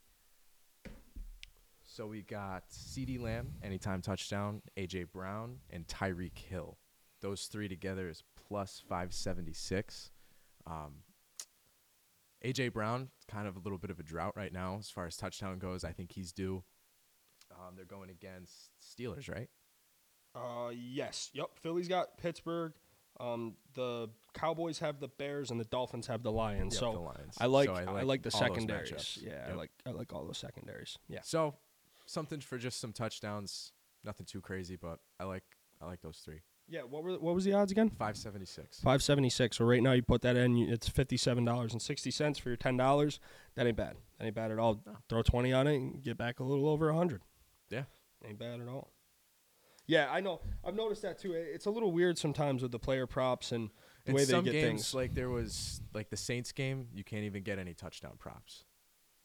So 1.99 2.07
we 2.07 2.23
got 2.23 2.71
CeeDee 2.71 3.21
Lamb, 3.21 3.55
anytime 3.61 4.03
touchdown, 4.03 4.63
A.J. 4.77 5.07
Brown, 5.13 5.57
and 5.69 5.85
Tyreek 5.89 6.39
Hill. 6.39 6.79
Those 7.23 7.47
three 7.47 7.67
together 7.67 8.09
is 8.09 8.23
plus 8.37 8.81
576. 8.89 10.13
Um, 10.65 11.03
A.J. 12.43 12.69
Brown, 12.69 13.09
kind 13.27 13.49
of 13.49 13.57
a 13.57 13.59
little 13.59 13.79
bit 13.79 13.91
of 13.91 13.99
a 13.99 14.05
drought 14.05 14.37
right 14.37 14.53
now 14.53 14.77
as 14.79 14.89
far 14.89 15.07
as 15.07 15.17
touchdown 15.17 15.59
goes. 15.59 15.83
I 15.83 15.91
think 15.91 16.13
he's 16.13 16.31
due. 16.31 16.63
Um, 17.51 17.75
they're 17.75 17.85
going 17.85 18.11
against 18.11 18.71
Steelers, 18.81 19.29
right? 19.29 19.51
Uh, 20.37 20.71
yes. 20.71 21.31
Yep. 21.35 21.49
Philly's 21.61 21.89
got 21.89 22.17
Pittsburgh. 22.17 22.75
Um, 23.19 23.55
the 23.75 24.09
Cowboys 24.35 24.79
have 24.79 25.01
the 25.01 25.09
Bears 25.09 25.51
and 25.51 25.59
the 25.59 25.65
Dolphins 25.65 26.07
have 26.07 26.23
the 26.23 26.31
Lions. 26.31 26.75
Yep, 26.75 26.81
so 26.81 26.93
the 26.93 27.01
Lions. 27.01 27.37
I 27.41 27.47
like, 27.47 27.67
So 27.67 27.75
I 27.75 28.03
like 28.03 28.23
the 28.23 28.31
all 28.33 28.41
those 28.41 28.49
secondaries. 28.49 29.19
Yeah, 29.21 29.49
I 29.51 29.55
like 29.55 29.71
I 29.85 29.91
like 29.91 30.13
all 30.13 30.25
those 30.25 30.39
secondaries. 30.39 30.97
Yeah. 31.09 31.23
So 31.25 31.57
something 32.09 32.41
for 32.41 32.59
just 32.59 32.81
some 32.81 32.93
touchdowns. 32.93 33.73
Nothing 34.05 34.27
too 34.27 34.41
crazy, 34.41 34.77
but 34.77 34.99
I 35.21 35.25
like 35.25 35.45
I 35.81 35.87
like 35.87 36.01
those 36.01 36.19
three. 36.25 36.41
Yeah. 36.69 36.81
What 36.83 37.03
were 37.03 37.13
what 37.19 37.35
was 37.35 37.45
the 37.45 37.53
odds 37.55 37.73
again? 37.73 37.89
576. 37.91 38.81
Five 38.81 39.03
seventy 39.03 39.31
six. 39.31 39.57
So 39.57 39.65
right 39.65 39.83
now 39.83 39.93
you 39.93 40.03
put 40.03 40.23
that 40.23 40.37
in, 40.37 40.57
you- 40.57 40.73
it's 40.73 40.89
fifty 40.89 41.17
seven 41.17 41.45
dollars 41.45 41.73
and 41.73 41.81
sixty 41.83 42.11
cents 42.11 42.39
for 42.39 42.49
your 42.51 42.57
ten 42.57 42.77
dollars. 42.77 43.21
That 43.55 43.67
ain't 43.67 43.77
bad. 43.77 43.97
That 44.19 44.27
ain't 44.27 44.35
bad 44.35 44.51
at 44.51 44.59
all. 44.59 44.81
No. 44.87 44.97
Throw 45.09 45.23
twenty 45.23 45.53
on 45.53 45.67
it 45.67 45.77
and 45.77 46.03
get 46.03 46.17
back 46.19 46.41
a 46.41 46.45
little 46.45 46.69
over 46.69 46.89
a 46.91 46.95
hundred. 46.97 47.23
Yeah. 47.71 47.85
Ain't 48.25 48.39
bad 48.39 48.61
at 48.61 48.69
all. 48.69 48.93
Yeah, 49.87 50.09
I 50.11 50.21
know. 50.21 50.43
I've 50.65 50.75
noticed 50.77 51.01
that 51.03 51.19
too. 51.19 51.33
It's 51.33 51.65
a 51.65 51.71
little 51.71 51.93
weird 51.93 52.19
sometimes 52.19 52.63
with 52.63 52.73
the 52.73 52.79
player 52.79 53.07
props 53.07 53.53
and 53.53 53.71
the 54.05 54.11
In 54.11 54.17
way 54.17 54.25
they 54.27 54.33
some 54.33 54.45
get 54.45 54.53
games, 54.53 54.65
things. 54.83 54.95
like 54.95 55.15
there 55.15 55.31
was 55.31 55.81
like 55.95 56.11
the 56.11 56.17
Saints 56.17 56.53
game, 56.53 56.89
you 56.93 57.05
can't 57.05 57.25
even 57.25 57.43
get 57.43 57.59
any 57.59 57.73
touchdown 57.73 58.13
props. 58.19 58.65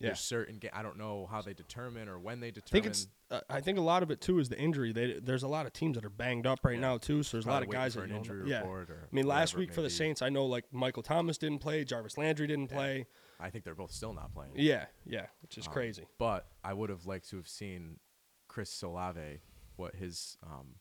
Yeah. 0.03 0.10
There's 0.10 0.19
certain 0.19 0.60
ga- 0.60 0.69
I 0.74 0.83
don't 0.83 0.98
know 0.98 1.27
how 1.31 1.41
they 1.41 1.53
determine 1.53 2.07
or 2.10 2.19
when 2.19 2.39
they 2.39 2.51
determine. 2.51 2.69
I 2.69 2.74
think 2.74 2.86
it's. 2.86 3.07
Uh, 3.31 3.39
I 3.50 3.62
think 3.62 3.77
a 3.77 3.81
lot 3.81 4.03
of 4.03 4.12
it 4.12 4.22
too 4.22 4.38
is 4.39 4.50
the 4.50 4.60
injury. 4.60 4.91
They, 4.91 5.19
there's 5.19 5.43
a 5.43 5.48
lot 5.48 5.65
of 5.65 5.74
teams 5.74 5.95
that 5.95 6.05
are 6.05 6.10
banged 6.10 6.45
up 6.45 6.60
right 6.63 6.75
Yeah. 6.75 6.81
now 6.81 6.98
too. 6.98 7.24
So 7.24 7.38
there's 7.38 7.45
a 7.45 7.50
lot 7.50 7.63
of 7.63 7.69
guys 7.69 7.95
that 7.95 8.03
an 8.03 8.12
injury 8.12 8.50
yeah. 8.50 8.62
I 8.63 8.86
mean, 9.12 9.25
last 9.25 9.55
week 9.55 9.74
for 9.74 9.81
the 9.81 9.88
be. 9.88 9.93
Saints, 9.93 10.22
I 10.22 10.29
know 10.29 10.45
like 10.45 10.65
Michael 10.72 11.01
Thomas 11.03 11.38
didn't 11.38 11.60
play, 11.60 11.83
Jarvis 11.83 12.17
Landry 12.17 12.45
didn't 12.48 12.69
Yeah. 12.69 12.75
play. 12.77 13.05
I 13.39 13.50
think 13.50 13.63
they're 13.65 13.75
both 13.75 13.91
still 13.91 14.13
not 14.13 14.33
playing. 14.33 14.51
Yeah, 14.55 14.86
yeah, 15.05 15.25
which 15.41 15.57
is 15.57 15.67
Um, 15.67 15.74
crazy. 15.74 16.05
But 16.19 16.48
I 16.63 16.74
would 16.74 16.89
have 16.89 17.05
liked 17.05 17.29
to 17.29 17.38
have 17.38 17.48
seen 17.48 18.00
Chris 18.48 18.81
Olave, 18.83 19.39
what 19.77 19.95
his 19.95 20.38
um, 20.43 20.75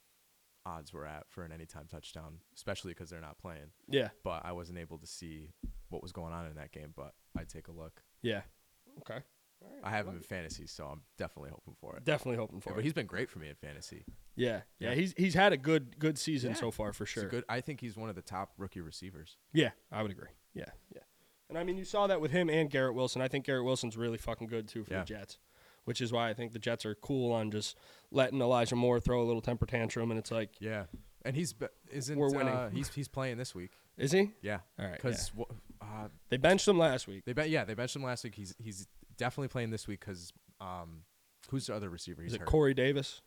odds 0.65 0.93
were 0.93 1.05
at 1.05 1.29
for 1.29 1.43
an 1.43 1.51
anytime 1.51 1.87
touchdown, 1.89 2.39
especially 2.55 2.91
because 2.91 3.09
they're 3.09 3.19
not 3.21 3.37
playing. 3.37 3.71
Yeah, 3.87 4.09
But 4.23 4.45
I 4.45 4.51
wasn't 4.51 4.77
able 4.77 4.97
to 4.99 5.07
see 5.07 5.49
what 5.89 6.01
was 6.03 6.11
going 6.11 6.33
on 6.33 6.45
in 6.45 6.55
that 6.55 6.71
game. 6.71 6.93
But 6.95 7.13
I'd 7.37 7.49
take 7.49 7.67
a 7.67 7.71
look. 7.71 8.03
yeah. 8.21 8.41
Okay. 8.99 9.19
All 9.61 9.69
right, 9.71 9.79
I 9.83 9.89
have 9.91 10.07
him 10.07 10.13
like 10.15 10.23
in 10.23 10.27
fantasy, 10.27 10.67
so 10.67 10.85
I'm 10.85 11.01
definitely 11.17 11.51
hoping 11.51 11.73
for 11.79 11.93
it. 11.95 11.99
it. 11.99 12.03
Definitely 12.05 12.35
hoping 12.37 12.59
for 12.59 12.69
Yeah, 12.69 12.73
it. 12.73 12.75
but 12.77 12.83
he's 12.83 12.93
been 12.93 13.05
great 13.05 13.29
for 13.29 13.39
me 13.39 13.47
in 13.47 13.55
fantasy. 13.55 14.03
yeah, 14.35 14.61
yeah, 14.77 14.89
Yeah. 14.89 14.95
He's 14.95 15.13
he's 15.17 15.33
had 15.35 15.53
a 15.53 15.57
good 15.57 15.97
good 15.99 16.17
season 16.17 16.49
Yeah. 16.51 16.55
so 16.57 16.69
far 16.71 16.91
for 16.91 17.05
sure. 17.05 17.29
good. 17.29 17.45
I 17.47 17.61
think 17.61 17.79
he's 17.79 17.95
one 17.95 18.09
of 18.09 18.15
the 18.15 18.21
top 18.21 18.51
rookie 18.57 18.81
receivers. 18.81 19.37
Yeah, 19.53 19.71
I 19.91 20.01
would 20.01 20.11
agree. 20.11 20.29
Yeah, 20.53 20.65
yeah. 20.93 21.01
And 21.49 21.57
I 21.57 21.63
mean, 21.63 21.77
you 21.77 21.85
saw 21.85 22.07
that 22.07 22.19
with 22.19 22.31
him 22.31 22.49
and 22.49 22.69
Garrett 22.69 22.93
Wilson. 22.95 23.21
I 23.21 23.27
think 23.29 23.45
Garrett 23.45 23.63
Wilson's 23.63 23.95
really 23.95 24.17
fucking 24.17 24.47
good 24.47 24.67
too 24.67 24.83
for 24.83 24.93
Yeah. 24.93 24.99
the 24.99 25.05
Jets, 25.05 25.37
which 25.85 26.01
is 26.01 26.11
why 26.11 26.29
I 26.29 26.33
think 26.33 26.51
the 26.51 26.59
Jets 26.59 26.85
are 26.85 26.95
cool 26.95 27.31
on 27.31 27.49
just 27.51 27.77
letting 28.11 28.41
Elijah 28.41 28.75
Moore 28.75 28.99
throw 28.99 29.21
a 29.21 29.25
little 29.25 29.41
temper 29.41 29.65
tantrum. 29.65 30.11
And 30.11 30.19
it's 30.19 30.31
like, 30.31 30.59
Yeah, 30.59 30.85
and 31.23 31.35
he's 31.37 31.53
isn't 31.89 32.17
We're 32.19 32.31
winning. 32.31 32.53
Uh, 32.53 32.69
he's 32.69 32.89
he's 32.93 33.07
playing 33.07 33.37
this 33.37 33.55
week. 33.55 33.71
is 33.97 34.11
he? 34.11 34.31
Yeah, 34.41 34.59
All 34.77 34.85
right. 34.85 34.89
yeah. 34.89 34.95
because 34.95 35.31
uh, 35.83 36.07
They 36.29 36.37
benched 36.37 36.67
him 36.67 36.77
last 36.77 37.07
week. 37.07 37.25
they 37.25 37.33
bet. 37.33 37.49
Yeah, 37.49 37.65
they 37.65 37.73
benched 37.73 37.95
him 37.95 38.03
last 38.03 38.23
week. 38.23 38.35
He's 38.35 38.55
he's 38.57 38.87
definitely 39.17 39.49
playing 39.49 39.69
this 39.71 39.87
week 39.87 39.99
because 39.99 40.31
um, 40.61 41.03
who's 41.49 41.67
the 41.67 41.75
other 41.75 41.89
receiver? 41.89 42.21
He's 42.21 42.31
Is 42.31 42.35
it 42.35 42.39
hurt. 42.41 42.47
Corey 42.49 42.73
Davis? 42.73 43.21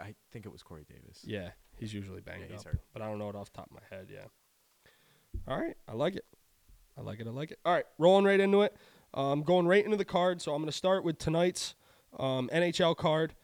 I 0.00 0.14
think 0.32 0.44
it 0.46 0.52
was 0.52 0.62
Corey 0.62 0.84
Davis. 0.88 1.20
Yeah, 1.24 1.50
he's 1.76 1.94
usually 1.94 2.20
banged 2.20 2.42
Yeah, 2.42 2.52
he's 2.52 2.60
up, 2.60 2.66
hurt. 2.72 2.80
but 2.92 3.02
I 3.02 3.06
don't 3.06 3.18
know 3.18 3.28
it 3.30 3.34
off 3.36 3.50
the 3.52 3.56
top 3.58 3.70
of 3.70 3.72
my 3.74 3.96
head. 3.96 4.08
Yeah. 4.12 4.26
All 5.46 5.58
right, 5.58 5.76
I 5.88 5.92
like 5.92 6.16
it. 6.16 6.24
I 6.96 7.00
like 7.02 7.20
it. 7.20 7.26
I 7.26 7.30
like 7.30 7.50
it. 7.52 7.58
All 7.64 7.72
right, 7.72 7.84
rolling 7.98 8.24
right 8.24 8.40
into 8.40 8.62
it. 8.62 8.76
Um, 9.14 9.42
going 9.42 9.66
right 9.66 9.84
into 9.84 9.96
the 9.96 10.04
card. 10.04 10.42
So 10.42 10.52
I'm 10.52 10.58
going 10.60 10.70
to 10.70 10.76
start 10.76 11.04
with 11.04 11.18
tonight's 11.18 11.74
um, 12.18 12.50
NHL 12.52 12.96
card. 12.96 13.34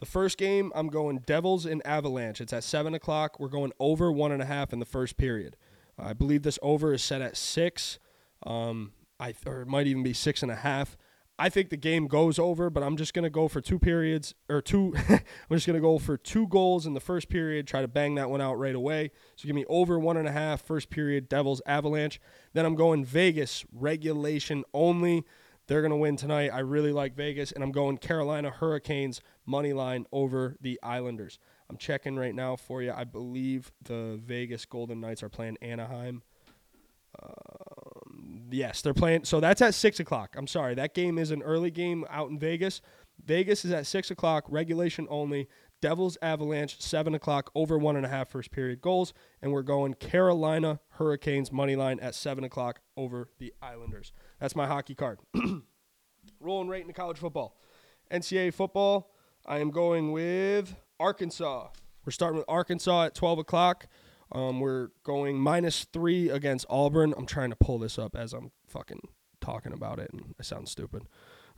The 0.00 0.06
first 0.06 0.38
game, 0.38 0.72
I'm 0.74 0.88
going 0.88 1.18
Devils 1.26 1.66
and 1.66 1.84
Avalanche. 1.86 2.40
It's 2.40 2.52
at 2.52 2.64
seven 2.64 2.94
o'clock. 2.94 3.38
We're 3.38 3.48
going 3.48 3.72
over 3.78 4.10
one 4.10 4.32
and 4.32 4.40
a 4.42 4.46
half 4.46 4.72
in 4.72 4.78
the 4.78 4.86
first 4.86 5.16
period. 5.16 5.56
I 5.98 6.12
believe 6.12 6.42
this 6.42 6.58
over 6.62 6.92
is 6.92 7.02
set 7.02 7.22
at 7.22 7.36
six. 7.36 7.98
Um, 8.44 8.92
I 9.20 9.34
or 9.46 9.62
it 9.62 9.68
might 9.68 9.86
even 9.86 10.02
be 10.02 10.12
six 10.12 10.42
and 10.42 10.50
a 10.50 10.56
half. 10.56 10.96
I 11.38 11.48
think 11.48 11.70
the 11.70 11.76
game 11.76 12.06
goes 12.06 12.38
over, 12.38 12.70
but 12.70 12.82
I'm 12.82 12.96
just 12.96 13.14
gonna 13.14 13.30
go 13.30 13.48
for 13.48 13.60
two 13.60 13.78
periods 13.78 14.34
or 14.48 14.60
two. 14.60 14.94
I'm 15.08 15.20
just 15.50 15.66
gonna 15.66 15.80
go 15.80 15.98
for 15.98 16.16
two 16.16 16.46
goals 16.46 16.86
in 16.86 16.94
the 16.94 17.00
first 17.00 17.28
period. 17.28 17.66
Try 17.66 17.80
to 17.80 17.88
bang 17.88 18.14
that 18.16 18.30
one 18.30 18.40
out 18.40 18.58
right 18.58 18.74
away. 18.74 19.10
So 19.36 19.46
give 19.46 19.56
me 19.56 19.64
over 19.68 19.98
one 19.98 20.16
and 20.16 20.28
a 20.28 20.32
half 20.32 20.62
first 20.62 20.90
period. 20.90 21.28
Devils 21.28 21.62
Avalanche. 21.66 22.20
Then 22.52 22.66
I'm 22.66 22.74
going 22.74 23.04
Vegas 23.04 23.64
regulation 23.72 24.64
only. 24.74 25.24
They're 25.66 25.82
gonna 25.82 25.96
win 25.96 26.16
tonight. 26.16 26.50
I 26.52 26.60
really 26.60 26.92
like 26.92 27.14
Vegas, 27.14 27.50
and 27.50 27.64
I'm 27.64 27.72
going 27.72 27.98
Carolina 27.98 28.50
Hurricanes 28.50 29.20
money 29.46 29.72
line 29.72 30.06
over 30.12 30.56
the 30.60 30.78
Islanders. 30.82 31.38
I'm 31.72 31.78
checking 31.78 32.16
right 32.16 32.34
now 32.34 32.54
for 32.54 32.82
you. 32.82 32.92
I 32.92 33.04
believe 33.04 33.72
the 33.82 34.20
Vegas 34.22 34.66
Golden 34.66 35.00
Knights 35.00 35.22
are 35.22 35.30
playing 35.30 35.56
Anaheim. 35.62 36.20
Um, 37.22 38.42
yes, 38.50 38.82
they're 38.82 38.92
playing. 38.92 39.24
So 39.24 39.40
that's 39.40 39.62
at 39.62 39.72
six 39.72 39.98
o'clock. 39.98 40.34
I'm 40.36 40.46
sorry, 40.46 40.74
that 40.74 40.92
game 40.92 41.16
is 41.16 41.30
an 41.30 41.40
early 41.42 41.70
game 41.70 42.04
out 42.10 42.28
in 42.28 42.38
Vegas. 42.38 42.82
Vegas 43.24 43.64
is 43.64 43.72
at 43.72 43.86
six 43.86 44.10
o'clock, 44.10 44.44
regulation 44.48 45.06
only. 45.08 45.48
Devils 45.80 46.18
Avalanche 46.20 46.78
seven 46.78 47.14
o'clock, 47.14 47.50
over 47.54 47.78
one 47.78 47.96
and 47.96 48.04
a 48.04 48.08
half 48.10 48.28
first 48.28 48.50
period 48.50 48.82
goals, 48.82 49.14
and 49.40 49.50
we're 49.50 49.62
going 49.62 49.94
Carolina 49.94 50.78
Hurricanes 50.90 51.50
money 51.50 51.74
line 51.74 52.00
at 52.00 52.14
seven 52.14 52.44
o'clock 52.44 52.80
over 52.98 53.30
the 53.38 53.54
Islanders. 53.62 54.12
That's 54.38 54.54
my 54.54 54.66
hockey 54.66 54.94
card. 54.94 55.20
Rolling 56.38 56.68
right 56.68 56.82
into 56.82 56.92
college 56.92 57.16
football, 57.16 57.56
NCAA 58.10 58.52
football. 58.52 59.08
I 59.46 59.58
am 59.58 59.70
going 59.70 60.12
with 60.12 60.76
Arkansas. 61.00 61.68
We're 62.04 62.12
starting 62.12 62.38
with 62.38 62.48
Arkansas 62.48 63.06
at 63.06 63.14
twelve 63.14 63.38
o'clock. 63.38 63.86
Um, 64.32 64.60
we're 64.60 64.88
going 65.04 65.38
minus 65.38 65.84
three 65.92 66.30
against 66.30 66.66
Auburn. 66.70 67.14
I'm 67.16 67.26
trying 67.26 67.50
to 67.50 67.56
pull 67.56 67.78
this 67.78 67.98
up 67.98 68.16
as 68.16 68.32
I'm 68.32 68.50
fucking 68.66 69.00
talking 69.40 69.72
about 69.72 69.98
it, 69.98 70.10
and 70.12 70.34
I 70.40 70.42
sound 70.42 70.68
stupid. 70.68 71.02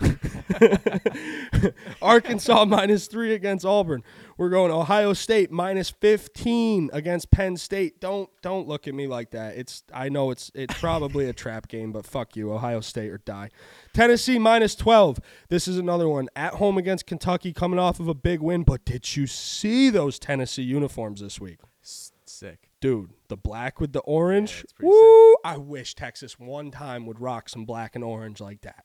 Arkansas 2.02 2.64
minus 2.64 3.06
three 3.06 3.34
against 3.34 3.64
Auburn. 3.64 4.02
We're 4.36 4.50
going 4.50 4.70
Ohio 4.70 5.12
State 5.12 5.50
minus 5.50 5.90
fifteen 5.90 6.90
against 6.92 7.30
Penn 7.30 7.56
State. 7.56 8.00
Don't 8.00 8.28
don't 8.42 8.66
look 8.66 8.88
at 8.88 8.94
me 8.94 9.06
like 9.06 9.30
that. 9.30 9.56
It's 9.56 9.82
I 9.92 10.08
know 10.08 10.30
it's 10.30 10.50
it's 10.54 10.78
probably 10.78 11.28
a 11.28 11.32
trap 11.32 11.68
game, 11.68 11.92
but 11.92 12.06
fuck 12.06 12.36
you, 12.36 12.52
Ohio 12.52 12.80
State 12.80 13.10
or 13.10 13.18
die. 13.18 13.50
Tennessee 13.92 14.38
minus 14.38 14.74
twelve. 14.74 15.20
This 15.48 15.68
is 15.68 15.78
another 15.78 16.08
one 16.08 16.28
at 16.34 16.54
home 16.54 16.78
against 16.78 17.06
Kentucky, 17.06 17.52
coming 17.52 17.78
off 17.78 18.00
of 18.00 18.08
a 18.08 18.14
big 18.14 18.40
win. 18.40 18.64
But 18.64 18.84
did 18.84 19.16
you 19.16 19.26
see 19.26 19.90
those 19.90 20.18
Tennessee 20.18 20.62
uniforms 20.62 21.20
this 21.20 21.40
week? 21.40 21.58
Sick. 21.82 22.70
Dude, 22.80 23.10
the 23.28 23.36
black 23.36 23.80
with 23.80 23.92
the 23.92 24.00
orange. 24.00 24.64
pretty 24.74 24.90
Woo! 24.90 25.36
I 25.44 25.56
wish 25.56 25.94
Texas 25.94 26.38
one 26.38 26.70
time 26.70 27.06
would 27.06 27.20
rock 27.20 27.48
some 27.48 27.64
black 27.64 27.94
and 27.94 28.02
orange 28.02 28.40
like 28.40 28.62
that. 28.62 28.84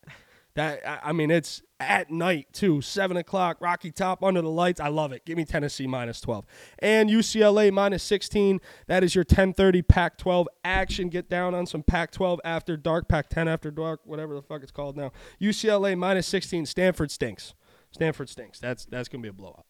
That 0.56 0.82
I, 1.04 1.14
mean, 1.14 1.32
it's 1.32 1.62
at 1.80 2.10
night 2.10 2.48
too, 2.52 2.82
seven 2.82 3.18
o'clock, 3.18 3.58
Rocky 3.62 3.92
Top 3.92 4.24
under 4.24 4.42
the 4.42 4.50
lights. 4.50 4.80
I 4.80 4.88
love 4.88 5.12
it. 5.12 5.24
Give 5.26 5.38
me 5.38 5.46
Tennessee 5.46 5.88
minus 5.88 6.20
twelve 6.20 6.46
and 6.80 7.10
UCLA 7.10 7.72
minus 7.72 8.04
sixteen. 8.04 8.60
That 8.88 9.04
is 9.04 9.14
your 9.16 9.24
ten 9.24 9.54
thirty 9.54 9.82
Pac-12 9.82 10.48
action. 10.64 11.10
Get 11.10 11.30
down 11.30 11.54
on 11.54 11.66
some 11.66 11.84
Pac-12 11.84 12.40
after 12.44 12.76
dark, 12.76 13.08
Pac-10 13.08 13.48
after 13.48 13.72
dark, 13.72 14.02
whatever 14.04 14.34
the 14.34 14.42
fuck 14.42 14.64
it's 14.64 14.72
called 14.72 14.98
now. 14.98 15.12
UCLA 15.40 15.98
minus 15.98 16.28
sixteen. 16.28 16.66
Stanford 16.66 17.12
stinks. 17.12 17.54
Stanford 17.92 18.28
stinks. 18.28 18.60
That's 18.60 18.86
that's 18.86 19.08
gonna 19.08 19.22
be 19.22 19.30
a 19.30 19.34
blowout. 19.34 19.66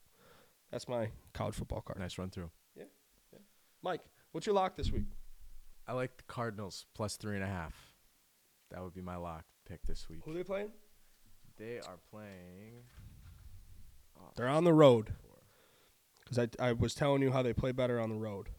That's 0.72 0.88
my 0.88 1.10
college 1.34 1.56
football 1.56 1.82
card. 1.82 2.00
Nice 2.00 2.18
run 2.18 2.30
through. 2.30 2.52
Yeah, 2.76 2.84
Yeah. 3.34 3.40
Mike, 3.82 4.02
what's 4.32 4.46
your 4.46 4.56
lock 4.56 4.76
this 4.76 4.92
week? 4.92 5.06
I 5.88 5.94
like 5.94 6.18
the 6.18 6.24
Cardinals 6.24 6.86
plus 6.94 7.18
three 7.18 7.36
and 7.36 7.44
a 7.44 7.48
half. 7.48 7.74
That 8.72 8.84
would 8.84 8.94
be 8.94 9.02
my 9.02 9.16
lock 9.16 9.46
pick 9.70 9.86
this 9.88 10.08
week. 10.10 10.20
Who 10.26 10.32
are 10.32 10.34
they 10.34 10.44
playing? 10.44 10.70
They 11.58 11.78
are 11.80 12.00
playing. 12.12 12.84
oh, 14.20 14.30
They're 14.36 14.48
on 14.48 14.64
the 14.64 14.74
road. 14.74 15.14
Because 16.24 16.48
I, 16.60 16.70
I 16.70 16.72
was 16.74 16.94
telling 16.94 17.22
you 17.22 17.32
how 17.32 17.42
they 17.42 17.54
play 17.54 17.72
better 17.72 18.00
on 18.00 18.10
the 18.10 18.16
road. 18.16 18.50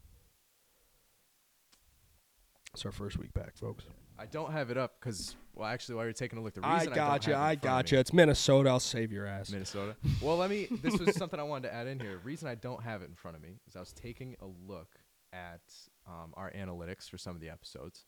It's 2.73 2.85
our 2.85 2.91
first 2.91 3.17
week 3.17 3.33
back, 3.33 3.55
folks. 3.57 3.83
I 4.17 4.25
don't 4.25 4.51
have 4.51 4.69
it 4.71 4.77
up 4.77 4.93
because, 4.99 5.35
well, 5.55 5.67
actually, 5.67 5.95
while 5.95 6.03
you're 6.05 6.13
taking 6.13 6.37
a 6.39 6.41
look, 6.43 6.53
the 6.53 6.65
I 6.65 6.75
reason 6.79 6.93
I, 6.93 6.95
got 6.95 7.25
you. 7.27 7.33
don't 7.33 7.41
have 7.41 7.49
it 7.49 7.51
I 7.51 7.55
got 7.55 7.91
you. 7.91 7.95
me- 7.97 7.99
It's 8.01 8.13
Minnesota. 8.13 8.69
I'll 8.69 8.79
save 8.79 9.11
your 9.11 9.25
ass. 9.25 9.51
Minnesota. 9.51 9.95
Well, 10.21 10.37
let 10.37 10.49
me. 10.49 10.67
This 10.81 10.97
was 10.99 11.15
something 11.15 11.39
I 11.39 11.43
wanted 11.43 11.69
to 11.69 11.73
add 11.73 11.87
in 11.87 11.99
here. 11.99 12.19
Reason 12.23 12.47
I 12.47 12.55
don't 12.55 12.81
have 12.83 13.01
it 13.01 13.09
in 13.09 13.15
front 13.15 13.35
of 13.35 13.43
me 13.43 13.59
is 13.67 13.75
I 13.75 13.79
was 13.79 13.93
taking 13.93 14.35
a 14.41 14.45
look 14.67 14.89
at 15.33 15.61
um, 16.07 16.33
our 16.35 16.51
analytics 16.51 17.09
for 17.09 17.17
some 17.17 17.35
of 17.35 17.41
the 17.41 17.49
episodes, 17.49 18.05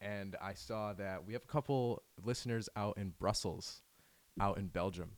and 0.00 0.36
I 0.42 0.54
saw 0.54 0.92
that 0.94 1.26
we 1.26 1.32
have 1.32 1.42
a 1.42 1.46
couple 1.52 2.02
listeners 2.24 2.68
out 2.76 2.98
in 2.98 3.12
Brussels, 3.18 3.82
out 4.40 4.58
in 4.58 4.66
Belgium. 4.66 5.10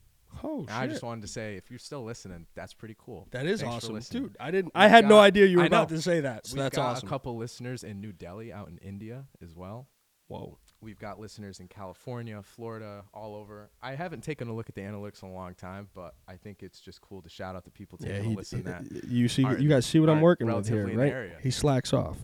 Oh, 0.43 0.59
And 0.61 0.71
I 0.71 0.87
just 0.87 1.01
wanted 1.01 1.21
to 1.21 1.27
say, 1.27 1.55
if 1.55 1.69
you're 1.71 1.79
still 1.79 2.03
listening, 2.03 2.45
that's 2.55 2.73
pretty 2.73 2.95
cool. 2.99 3.27
That 3.31 3.47
is 3.47 3.61
Thanks 3.61 3.85
awesome, 3.85 3.99
dude. 4.11 4.37
I 4.39 4.51
didn't. 4.51 4.73
We've 4.75 4.83
I 4.83 4.87
had 4.87 5.07
no 5.07 5.19
idea 5.19 5.45
you 5.47 5.57
were 5.57 5.65
about 5.65 5.89
to 5.89 6.01
say 6.01 6.21
that. 6.21 6.45
So 6.45 6.53
We've 6.55 6.63
that's 6.63 6.75
got 6.75 6.97
awesome. 6.97 7.07
a 7.07 7.09
couple 7.09 7.35
listeners 7.35 7.83
in 7.83 7.99
New 7.99 8.11
Delhi, 8.11 8.53
out 8.53 8.67
in 8.69 8.77
India 8.77 9.25
as 9.43 9.55
well. 9.55 9.87
Whoa. 10.29 10.57
We've 10.81 10.97
got 10.99 11.19
listeners 11.19 11.59
in 11.59 11.67
California, 11.67 12.41
Florida, 12.41 13.03
all 13.13 13.35
over. 13.35 13.69
I 13.83 13.95
haven't 13.95 14.21
taken 14.23 14.47
a 14.47 14.53
look 14.55 14.69
at 14.69 14.75
the 14.75 14.81
analytics 14.81 15.21
in 15.23 15.29
a 15.29 15.33
long 15.33 15.53
time, 15.55 15.89
but 15.93 16.13
I 16.25 16.37
think 16.37 16.63
it's 16.63 16.79
just 16.79 17.01
cool 17.01 17.21
to 17.21 17.27
shout 17.29 17.55
out 17.57 17.65
the 17.65 17.71
people 17.71 17.97
taking 17.97 18.15
Yeah, 18.15 18.21
a 18.21 18.23
he, 18.23 18.35
listen. 18.35 18.63
That 18.63 18.83
you 19.05 19.27
see, 19.27 19.41
you 19.41 19.67
guys 19.67 19.85
see 19.85 19.99
what 19.99 20.09
I'm 20.09 20.21
working 20.21 20.47
with 20.47 20.69
here, 20.69 20.85
relatively 20.85 20.91
in 20.93 20.97
the 20.97 21.03
right? 21.03 21.11
area. 21.13 21.37
He 21.43 21.51
slacks 21.51 21.91
off. 21.91 22.15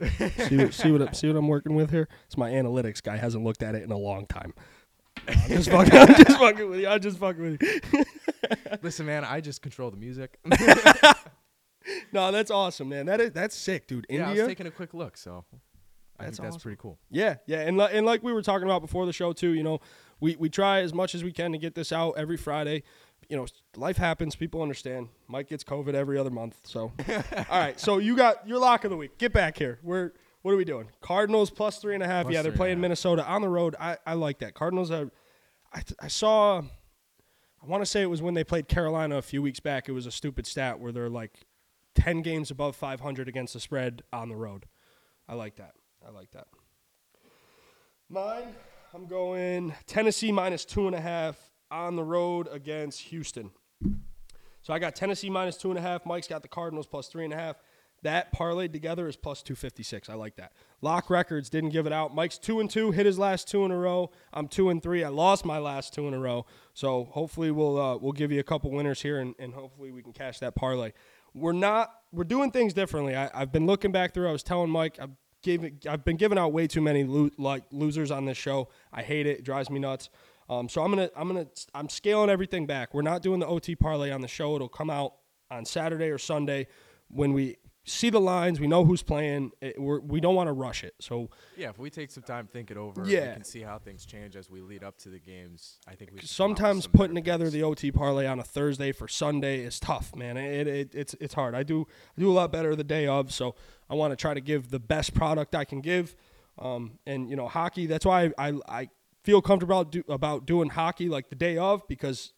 see, 0.47 0.55
what, 0.57 0.73
see 0.73 0.91
what 0.91 1.15
see 1.17 1.27
what 1.27 1.35
I'm 1.35 1.49
working 1.49 1.75
with 1.75 1.91
here? 1.91 2.07
It's 2.27 2.37
my 2.37 2.49
analytics 2.51 3.03
guy 3.03 3.17
hasn't 3.17 3.43
looked 3.43 3.61
at 3.61 3.75
it 3.75 3.83
in 3.83 3.91
a 3.91 3.97
long 3.97 4.25
time. 4.27 4.53
I'm 5.27 5.49
just 5.49 5.69
fucking. 5.69 5.93
I'm 5.93 6.15
just 6.15 6.37
fucking 6.39 6.69
with 6.69 6.79
you. 6.79 6.87
I'm 6.87 7.01
just 7.01 7.17
fucking 7.17 7.41
with 7.41 7.61
you. 7.61 8.03
listen, 8.83 9.05
man, 9.05 9.25
I 9.25 9.41
just 9.41 9.61
control 9.61 9.91
the 9.91 9.97
music. 9.97 10.37
No, 12.11 12.31
that's 12.31 12.49
awesome, 12.49 12.89
man. 12.89 13.05
That 13.05 13.21
is 13.21 13.31
that's 13.31 13.55
sick, 13.55 13.87
dude. 13.87 14.07
yeah, 14.09 14.25
I 14.25 14.29
India. 14.29 14.43
was 14.43 14.49
taking 14.49 14.65
a 14.65 14.71
quick 14.71 14.93
look, 14.95 15.17
so 15.17 15.45
I 16.19 16.25
That's 16.25 16.37
think 16.37 16.45
that's 16.45 16.55
awesome. 16.55 16.61
pretty 16.61 16.77
cool. 16.81 16.97
Yeah, 17.09 17.35
yeah, 17.45 17.61
and 17.61 17.77
li- 17.77 17.89
and 17.91 18.05
like 18.05 18.23
we 18.23 18.31
were 18.31 18.41
talking 18.41 18.65
about 18.67 18.81
before 18.81 19.05
the 19.05 19.13
show 19.13 19.33
too, 19.33 19.51
you 19.51 19.63
know, 19.63 19.79
we 20.19 20.35
we 20.37 20.49
try 20.49 20.79
as 20.81 20.93
much 20.93 21.13
as 21.13 21.23
we 21.23 21.31
can 21.31 21.51
to 21.51 21.57
get 21.57 21.75
this 21.75 21.91
out 21.91 22.13
every 22.17 22.37
Friday. 22.37 22.83
You 23.29 23.37
know, 23.37 23.47
life 23.75 23.97
happens. 23.97 24.35
People 24.35 24.61
understand. 24.61 25.09
Mike 25.27 25.49
gets 25.49 25.63
COVID 25.63 25.93
every 25.93 26.17
other 26.17 26.29
month. 26.29 26.57
So, 26.63 26.93
all 27.09 27.59
right. 27.59 27.79
So 27.79 27.97
you 27.97 28.15
got 28.15 28.47
your 28.47 28.59
lock 28.59 28.83
of 28.83 28.91
the 28.91 28.97
week. 28.97 29.17
Get 29.17 29.33
back 29.33 29.57
here. 29.57 29.79
We're 29.83 30.13
what 30.41 30.53
are 30.53 30.57
we 30.57 30.63
doing? 30.65 30.89
Cardinals 31.01 31.49
plus 31.49 31.79
three 31.79 31.95
and 31.95 32.03
a 32.03 32.07
half. 32.07 32.25
Plus 32.25 32.33
yeah, 32.33 32.41
they're 32.43 32.51
three 32.51 32.53
and 32.53 32.55
a 32.55 32.57
playing. 32.57 32.81
Minnesota 32.81 33.25
on 33.25 33.41
the 33.41 33.49
road. 33.49 33.75
I 33.79 33.97
I 34.05 34.13
like 34.13 34.39
that. 34.39 34.53
Cardinals 34.53 34.91
are. 34.91 35.11
I 35.73 35.81
I 35.99 36.07
saw. 36.07 36.61
I 37.61 37.67
want 37.67 37.81
to 37.81 37.85
say 37.87 38.03
it 38.03 38.09
was 38.09 38.21
when 38.21 38.35
they 38.35 38.43
played 38.43 38.67
Carolina 38.67 39.17
a 39.17 39.21
few 39.23 39.41
weeks 39.41 39.59
back. 39.59 39.89
It 39.89 39.93
was 39.93 40.05
a 40.05 40.11
stupid 40.11 40.45
stat 40.45 40.79
where 40.79 40.91
they're 40.91 41.09
like 41.09 41.45
ten 41.95 42.21
games 42.21 42.51
above 42.51 42.75
500 42.75 43.27
against 43.27 43.53
the 43.53 43.59
spread 43.59 44.03
on 44.13 44.29
the 44.29 44.35
road. 44.35 44.67
I 45.27 45.33
like 45.33 45.55
that. 45.55 45.73
I 46.05 46.11
like 46.11 46.31
that. 46.31 46.47
Mine, 48.09 48.53
I'm 48.93 49.07
going 49.07 49.73
Tennessee 49.87 50.31
minus 50.31 50.63
two 50.63 50.85
and 50.85 50.95
a 50.95 51.01
half 51.01 51.37
on 51.71 51.95
the 51.95 52.03
road 52.03 52.47
against 52.51 53.01
Houston. 53.01 53.49
So 54.61 54.73
I 54.73 54.79
got 54.79 54.95
Tennessee 54.95 55.29
minus 55.29 55.57
two 55.57 55.69
and 55.69 55.79
a 55.79 55.81
half. 55.81 56.05
Mike's 56.05 56.27
got 56.27 56.43
the 56.43 56.47
Cardinals 56.47 56.85
plus 56.85 57.07
three 57.07 57.23
and 57.23 57.33
a 57.33 57.37
half. 57.37 57.55
That 58.03 58.31
parlayed 58.31 58.71
together 58.71 59.07
is 59.07 59.15
plus 59.15 59.41
256. 59.41 60.09
I 60.09 60.13
like 60.13 60.35
that. 60.35 60.51
Lock 60.81 61.09
records 61.09 61.49
didn't 61.49 61.71
give 61.71 61.87
it 61.87 61.93
out. 61.93 62.13
Mike's 62.13 62.37
two 62.37 62.59
and 62.59 62.69
two, 62.69 62.91
hit 62.91 63.07
his 63.07 63.17
last 63.17 63.47
two 63.47 63.65
in 63.65 63.71
a 63.71 63.77
row. 63.77 64.11
I'm 64.31 64.47
two 64.47 64.69
and 64.69 64.83
three. 64.83 65.03
I 65.03 65.09
lost 65.09 65.43
my 65.43 65.57
last 65.57 65.93
two 65.95 66.07
in 66.07 66.13
a 66.13 66.19
row. 66.19 66.45
So 66.75 67.05
hopefully 67.05 67.49
we'll 67.49 67.81
uh, 67.81 67.97
we'll 67.97 68.11
give 68.11 68.31
you 68.31 68.39
a 68.39 68.43
couple 68.43 68.69
winners 68.69 69.01
here, 69.01 69.19
and, 69.19 69.33
and 69.39 69.55
hopefully 69.55 69.91
we 69.91 70.03
can 70.03 70.13
cash 70.13 70.37
that 70.39 70.53
parlay. 70.53 70.91
We're 71.33 71.53
not 71.53 71.91
we're 72.11 72.25
doing 72.25 72.51
things 72.51 72.73
differently. 72.73 73.15
I, 73.15 73.31
I've 73.33 73.51
been 73.51 73.65
looking 73.65 73.91
back 73.91 74.13
through. 74.13 74.29
I 74.29 74.31
was 74.31 74.43
telling 74.43 74.69
Mike 74.69 74.99
I've 75.01 75.15
I've 75.47 76.03
been 76.03 76.17
giving 76.17 76.37
out 76.37 76.53
way 76.53 76.67
too 76.67 76.81
many 76.81 77.03
lo- 77.03 77.29
like 77.37 77.63
losers 77.71 78.11
on 78.11 78.25
this 78.25 78.37
show. 78.37 78.69
I 78.91 79.01
hate 79.01 79.27
it. 79.27 79.39
It 79.39 79.43
drives 79.43 79.69
me 79.69 79.79
nuts. 79.79 80.09
Um, 80.49 80.69
so 80.69 80.83
I'm 80.83 80.91
gonna 80.91 81.09
I'm 81.15 81.27
gonna 81.27 81.47
I'm 81.73 81.89
scaling 81.89 82.29
everything 82.29 82.65
back. 82.65 82.93
We're 82.93 83.01
not 83.01 83.21
doing 83.21 83.39
the 83.39 83.47
OT 83.47 83.75
parlay 83.75 84.11
on 84.11 84.21
the 84.21 84.27
show. 84.27 84.55
It'll 84.55 84.67
come 84.67 84.89
out 84.89 85.13
on 85.49 85.65
Saturday 85.65 86.09
or 86.09 86.17
Sunday 86.17 86.67
when 87.07 87.33
we 87.33 87.57
see 87.85 88.09
the 88.09 88.19
lines. 88.19 88.59
We 88.59 88.67
know 88.67 88.83
who's 88.83 89.03
playing. 89.03 89.51
It, 89.61 89.79
we're, 89.79 89.99
we 89.99 90.19
don't 90.19 90.35
want 90.35 90.47
to 90.47 90.53
rush 90.53 90.83
it. 90.83 90.95
So 90.99 91.29
Yeah, 91.55 91.69
if 91.69 91.77
we 91.77 91.89
take 91.89 92.11
some 92.11 92.23
time, 92.23 92.47
think 92.47 92.71
it 92.71 92.77
over, 92.77 93.03
Yeah. 93.05 93.27
we 93.29 93.33
can 93.35 93.43
see 93.43 93.61
how 93.61 93.77
things 93.77 94.05
change 94.05 94.35
as 94.35 94.49
we 94.49 94.59
lead 94.59 94.83
up 94.83 94.97
to 94.99 95.09
the 95.09 95.19
games. 95.19 95.79
I 95.87 95.95
think 95.95 96.11
we 96.11 96.19
should 96.19 96.35
come 96.35 96.45
out 96.45 96.49
with 96.49 96.57
sometimes 96.57 96.83
some 96.85 96.91
putting 96.93 97.15
together 97.15 97.45
picks. 97.45 97.53
the 97.53 97.63
OT 97.63 97.91
parlay 97.91 98.25
on 98.25 98.39
a 98.39 98.43
Thursday 98.43 98.91
for 98.91 99.07
Sunday 99.07 99.59
is 99.59 99.79
tough, 99.79 100.15
man. 100.15 100.35
It, 100.35 100.67
it 100.67 100.95
it's 100.95 101.15
it's 101.21 101.33
hard. 101.35 101.53
I 101.55 101.63
do 101.63 101.87
I 102.17 102.19
do 102.21 102.31
a 102.31 102.33
lot 102.33 102.51
better 102.51 102.75
the 102.75 102.83
day 102.83 103.07
of, 103.07 103.31
so 103.31 103.55
I 103.89 103.93
want 103.93 104.11
to 104.11 104.15
try 104.17 104.33
to 104.33 104.41
give 104.41 104.71
the 104.71 104.79
best 104.79 105.13
product 105.13 105.53
I 105.55 105.63
can 105.63 105.81
give. 105.81 106.15
Um, 106.57 106.99
and 107.05 107.29
you 107.29 107.35
know, 107.35 107.47
hockey. 107.47 107.85
That's 107.85 108.05
why 108.05 108.31
I 108.37 108.49
I, 108.49 108.53
I 108.67 108.89
feel 109.23 109.41
comfortable 109.41 109.83
do, 109.83 110.03
about 110.09 110.45
doing 110.45 110.69
hockey 110.69 111.09
like 111.09 111.29
the 111.29 111.35
day 111.35 111.57
of 111.57 111.87
because 111.87 112.33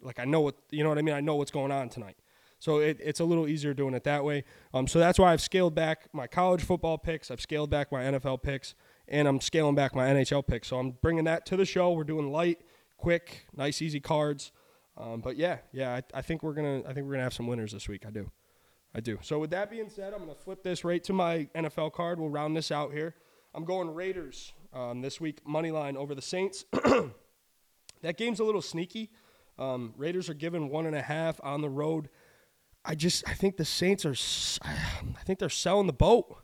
like 0.00 0.18
I 0.18 0.24
know 0.24 0.40
what 0.40 0.54
you 0.70 0.82
know 0.82 0.88
what 0.88 0.98
I 0.98 1.02
mean. 1.02 1.14
I 1.14 1.20
know 1.20 1.34
what's 1.36 1.50
going 1.50 1.70
on 1.72 1.88
tonight. 1.90 2.16
So 2.60 2.78
it, 2.78 2.98
it's 3.00 3.20
a 3.20 3.24
little 3.24 3.48
easier 3.48 3.72
doing 3.72 3.94
it 3.94 4.04
that 4.04 4.22
way. 4.22 4.44
Um, 4.72 4.86
so 4.86 4.98
that's 4.98 5.18
why 5.18 5.32
I've 5.32 5.40
scaled 5.40 5.74
back 5.74 6.08
my 6.12 6.26
college 6.26 6.62
football 6.62 6.98
picks. 6.98 7.30
I've 7.30 7.40
scaled 7.40 7.70
back 7.70 7.90
my 7.90 8.02
NFL 8.02 8.42
picks, 8.42 8.74
and 9.08 9.26
I'm 9.26 9.40
scaling 9.40 9.74
back 9.74 9.94
my 9.94 10.06
NHL 10.08 10.46
picks. 10.46 10.68
So 10.68 10.78
I'm 10.78 10.92
bringing 11.02 11.24
that 11.24 11.46
to 11.46 11.56
the 11.56 11.64
show. 11.64 11.92
We're 11.92 12.04
doing 12.04 12.30
light, 12.30 12.60
quick, 12.98 13.46
nice, 13.56 13.80
easy 13.80 13.98
cards. 13.98 14.52
Um, 14.96 15.22
but 15.22 15.36
yeah, 15.36 15.58
yeah, 15.72 15.94
I, 15.94 16.18
I 16.18 16.22
think 16.22 16.42
we're 16.42 16.52
gonna 16.52 16.82
I 16.86 16.92
think 16.92 17.06
we're 17.06 17.12
gonna 17.12 17.22
have 17.22 17.32
some 17.32 17.46
winners 17.46 17.72
this 17.72 17.88
week. 17.88 18.04
I 18.06 18.10
do, 18.10 18.30
I 18.94 19.00
do. 19.00 19.18
So 19.22 19.38
with 19.38 19.50
that 19.50 19.70
being 19.70 19.88
said, 19.88 20.12
I'm 20.12 20.20
gonna 20.20 20.34
flip 20.34 20.62
this 20.62 20.84
right 20.84 21.02
to 21.04 21.14
my 21.14 21.48
NFL 21.54 21.94
card. 21.94 22.20
We'll 22.20 22.28
round 22.28 22.54
this 22.54 22.70
out 22.70 22.92
here. 22.92 23.14
I'm 23.54 23.64
going 23.64 23.94
Raiders 23.94 24.52
um, 24.74 25.00
this 25.00 25.18
week, 25.18 25.40
money 25.46 25.70
line 25.70 25.96
over 25.96 26.14
the 26.14 26.22
Saints. 26.22 26.66
that 28.02 28.18
game's 28.18 28.40
a 28.40 28.44
little 28.44 28.62
sneaky. 28.62 29.10
Um, 29.58 29.94
Raiders 29.96 30.28
are 30.28 30.34
given 30.34 30.68
one 30.68 30.86
and 30.86 30.94
a 30.94 31.02
half 31.02 31.40
on 31.42 31.60
the 31.60 31.68
road. 31.68 32.08
I 32.84 32.94
just 32.94 33.28
I 33.28 33.34
think 33.34 33.56
the 33.56 33.64
Saints 33.64 34.04
are 34.04 34.14
I 34.62 35.22
think 35.24 35.38
they're 35.38 35.48
selling 35.48 35.86
the 35.86 35.92
boat. 35.92 36.36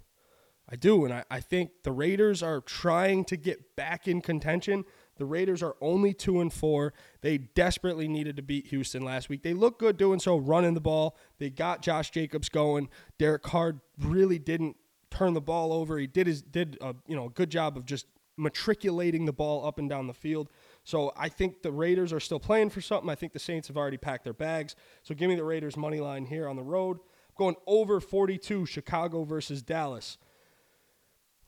I 0.68 0.74
do, 0.74 1.04
and 1.04 1.14
I, 1.14 1.24
I 1.30 1.38
think 1.40 1.70
the 1.84 1.92
Raiders 1.92 2.42
are 2.42 2.60
trying 2.60 3.24
to 3.26 3.36
get 3.36 3.76
back 3.76 4.08
in 4.08 4.20
contention. 4.20 4.84
The 5.16 5.24
Raiders 5.24 5.62
are 5.62 5.76
only 5.80 6.12
two 6.12 6.40
and 6.40 6.52
four. 6.52 6.92
They 7.20 7.38
desperately 7.38 8.08
needed 8.08 8.36
to 8.36 8.42
beat 8.42 8.66
Houston 8.66 9.04
last 9.04 9.28
week. 9.28 9.44
They 9.44 9.54
look 9.54 9.78
good 9.78 9.96
doing 9.96 10.18
so, 10.18 10.36
running 10.36 10.74
the 10.74 10.80
ball. 10.80 11.16
They 11.38 11.50
got 11.50 11.82
Josh 11.82 12.10
Jacobs 12.10 12.48
going. 12.48 12.88
Derek 13.16 13.42
Carr 13.42 13.80
really 14.00 14.40
didn't 14.40 14.76
turn 15.10 15.34
the 15.34 15.40
ball 15.40 15.72
over. 15.72 15.98
He 15.98 16.08
did 16.08 16.26
his 16.26 16.42
did 16.42 16.76
a 16.80 16.94
you 17.06 17.14
know 17.14 17.26
a 17.26 17.30
good 17.30 17.50
job 17.50 17.76
of 17.76 17.86
just 17.86 18.06
matriculating 18.36 19.24
the 19.24 19.32
ball 19.32 19.66
up 19.66 19.78
and 19.78 19.88
down 19.88 20.06
the 20.08 20.14
field. 20.14 20.50
So 20.86 21.12
I 21.16 21.28
think 21.28 21.62
the 21.62 21.72
Raiders 21.72 22.12
are 22.12 22.20
still 22.20 22.38
playing 22.38 22.70
for 22.70 22.80
something. 22.80 23.10
I 23.10 23.16
think 23.16 23.32
the 23.32 23.40
Saints 23.40 23.66
have 23.66 23.76
already 23.76 23.96
packed 23.96 24.22
their 24.22 24.32
bags. 24.32 24.76
So 25.02 25.16
give 25.16 25.28
me 25.28 25.34
the 25.34 25.42
Raiders 25.42 25.76
money 25.76 25.98
line 25.98 26.26
here 26.26 26.48
on 26.48 26.54
the 26.54 26.62
road. 26.62 26.98
going 27.36 27.56
over 27.66 27.98
42 27.98 28.66
Chicago 28.66 29.24
versus 29.24 29.62
Dallas. 29.62 30.16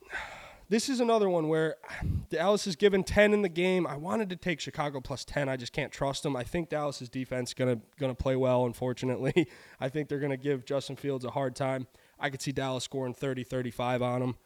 This 0.71 0.91
is 0.91 1.01
another 1.01 1.31
one 1.31 1.49
where 1.49 1.77
Dallas 2.29 2.67
is 2.67 2.77
given 2.77 3.03
10 3.03 3.33
in 3.33 3.41
the 3.41 3.49
game. 3.49 3.87
I 3.87 3.97
wanted 3.97 4.29
to 4.29 4.37
take 4.37 4.61
Chicago 4.61 5.01
plus 5.01 5.25
10. 5.25 5.49
I 5.49 5.57
just 5.57 5.73
can't 5.73 5.91
trust 5.91 6.25
them. 6.25 6.37
I 6.37 6.43
think 6.45 6.69
Dallas's 6.69 7.09
defense 7.09 7.55
going 7.55 7.75
to 7.75 7.83
going 7.99 8.15
to 8.15 8.23
play 8.23 8.37
well 8.37 8.67
unfortunately. 8.67 9.49
I 9.81 9.89
think 9.89 10.11
they're 10.11 10.19
going 10.19 10.29
to 10.31 10.37
give 10.37 10.67
Justin 10.67 10.97
Fields 10.97 11.25
a 11.25 11.31
hard 11.31 11.57
time. 11.57 11.87
I 12.21 12.29
could 12.29 12.43
see 12.43 12.53
Dallas 12.53 12.85
scoring 12.85 13.15
30 13.15 13.45
35 13.45 14.03
on 14.03 14.21
them. 14.21 14.37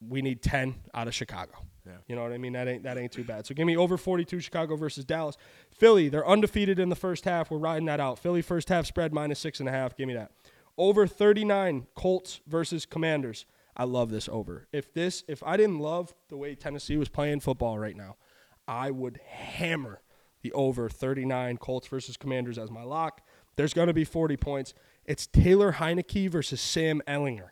We 0.00 0.22
need 0.22 0.40
10 0.40 0.76
out 0.94 1.08
of 1.08 1.14
Chicago. 1.16 1.64
Yeah. 1.86 1.92
You 2.06 2.16
know 2.16 2.22
what 2.22 2.32
I 2.32 2.38
mean? 2.38 2.52
That 2.52 2.68
ain't 2.68 2.82
that 2.82 2.98
ain't 2.98 3.12
too 3.12 3.24
bad. 3.24 3.46
So 3.46 3.54
give 3.54 3.66
me 3.66 3.76
over 3.76 3.96
42 3.96 4.40
Chicago 4.40 4.76
versus 4.76 5.04
Dallas. 5.04 5.36
Philly, 5.70 6.08
they're 6.08 6.26
undefeated 6.26 6.78
in 6.78 6.88
the 6.88 6.96
first 6.96 7.24
half. 7.24 7.50
We're 7.50 7.58
riding 7.58 7.86
that 7.86 8.00
out. 8.00 8.18
Philly 8.18 8.42
first 8.42 8.68
half 8.68 8.86
spread 8.86 9.12
minus 9.12 9.38
six 9.38 9.60
and 9.60 9.68
a 9.68 9.72
half. 9.72 9.96
Give 9.96 10.06
me 10.06 10.14
that. 10.14 10.32
Over 10.76 11.06
39 11.06 11.86
Colts 11.94 12.40
versus 12.46 12.86
Commanders. 12.86 13.46
I 13.76 13.84
love 13.84 14.10
this 14.10 14.28
over. 14.28 14.66
If 14.72 14.92
this, 14.92 15.24
if 15.28 15.42
I 15.42 15.56
didn't 15.56 15.78
love 15.78 16.14
the 16.28 16.36
way 16.36 16.54
Tennessee 16.54 16.96
was 16.96 17.08
playing 17.08 17.40
football 17.40 17.78
right 17.78 17.96
now, 17.96 18.16
I 18.68 18.90
would 18.90 19.20
hammer 19.26 20.02
the 20.42 20.52
over 20.52 20.88
39 20.88 21.56
Colts 21.58 21.86
versus 21.86 22.16
Commanders 22.16 22.58
as 22.58 22.70
my 22.70 22.82
lock. 22.82 23.22
There's 23.56 23.74
going 23.74 23.88
to 23.88 23.94
be 23.94 24.04
40 24.04 24.36
points. 24.36 24.74
It's 25.04 25.26
Taylor 25.26 25.72
Heinicke 25.74 26.30
versus 26.30 26.60
Sam 26.60 27.02
Ehlinger, 27.06 27.50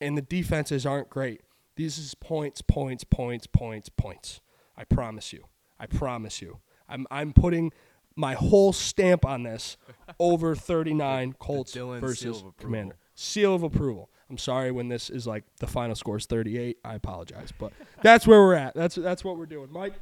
and 0.00 0.16
the 0.16 0.22
defenses 0.22 0.84
aren't 0.84 1.08
great. 1.08 1.42
These 1.76 1.98
is 1.98 2.14
points, 2.14 2.62
points, 2.62 3.04
points, 3.04 3.46
points, 3.46 3.88
points. 3.88 4.40
I 4.76 4.84
promise 4.84 5.32
you. 5.32 5.44
I 5.78 5.86
promise 5.86 6.40
you. 6.42 6.60
I'm 6.88 7.06
I'm 7.10 7.32
putting 7.32 7.72
my 8.16 8.34
whole 8.34 8.72
stamp 8.72 9.26
on 9.26 9.42
this 9.42 9.76
over 10.18 10.54
39 10.54 11.34
Colts 11.38 11.72
seal 11.72 11.98
versus. 12.00 12.42
Commander. 12.58 12.96
Seal 13.14 13.54
of 13.54 13.62
approval. 13.62 14.10
I'm 14.28 14.38
sorry 14.38 14.70
when 14.72 14.88
this 14.88 15.08
is 15.08 15.26
like 15.26 15.44
the 15.58 15.66
final 15.66 15.94
score 15.94 16.16
is 16.16 16.26
38. 16.26 16.78
I 16.84 16.94
apologize, 16.94 17.52
but 17.58 17.72
that's 18.02 18.26
where 18.26 18.40
we're 18.40 18.54
at. 18.54 18.74
That's 18.74 18.96
that's 18.96 19.22
what 19.22 19.38
we're 19.38 19.46
doing. 19.46 19.68
Mike, 19.70 19.94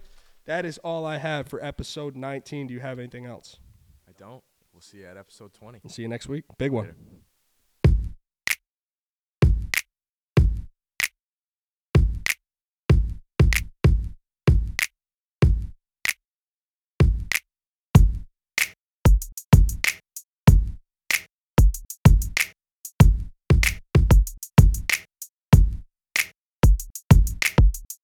That 0.47 0.65
is 0.65 0.79
all 0.79 1.05
I 1.05 1.19
have 1.19 1.49
for 1.49 1.63
episode 1.65 2.17
19. 2.17 2.69
Do 2.69 2.75
you 2.75 2.81
have 2.81 2.99
anything 2.99 3.27
else? 3.27 3.59
I 4.09 4.13
don't. 4.19 4.43
We'll 4.73 4.81
see 4.81 4.99
you 4.99 5.07
at 5.07 5.17
episode 5.17 5.53
20. 5.55 5.81
See 5.89 6.03
you 6.03 6.09
next 6.09 6.29
week. 6.29 6.45
Big 6.59 6.73
one. 6.73 6.85
Later. 6.87 6.97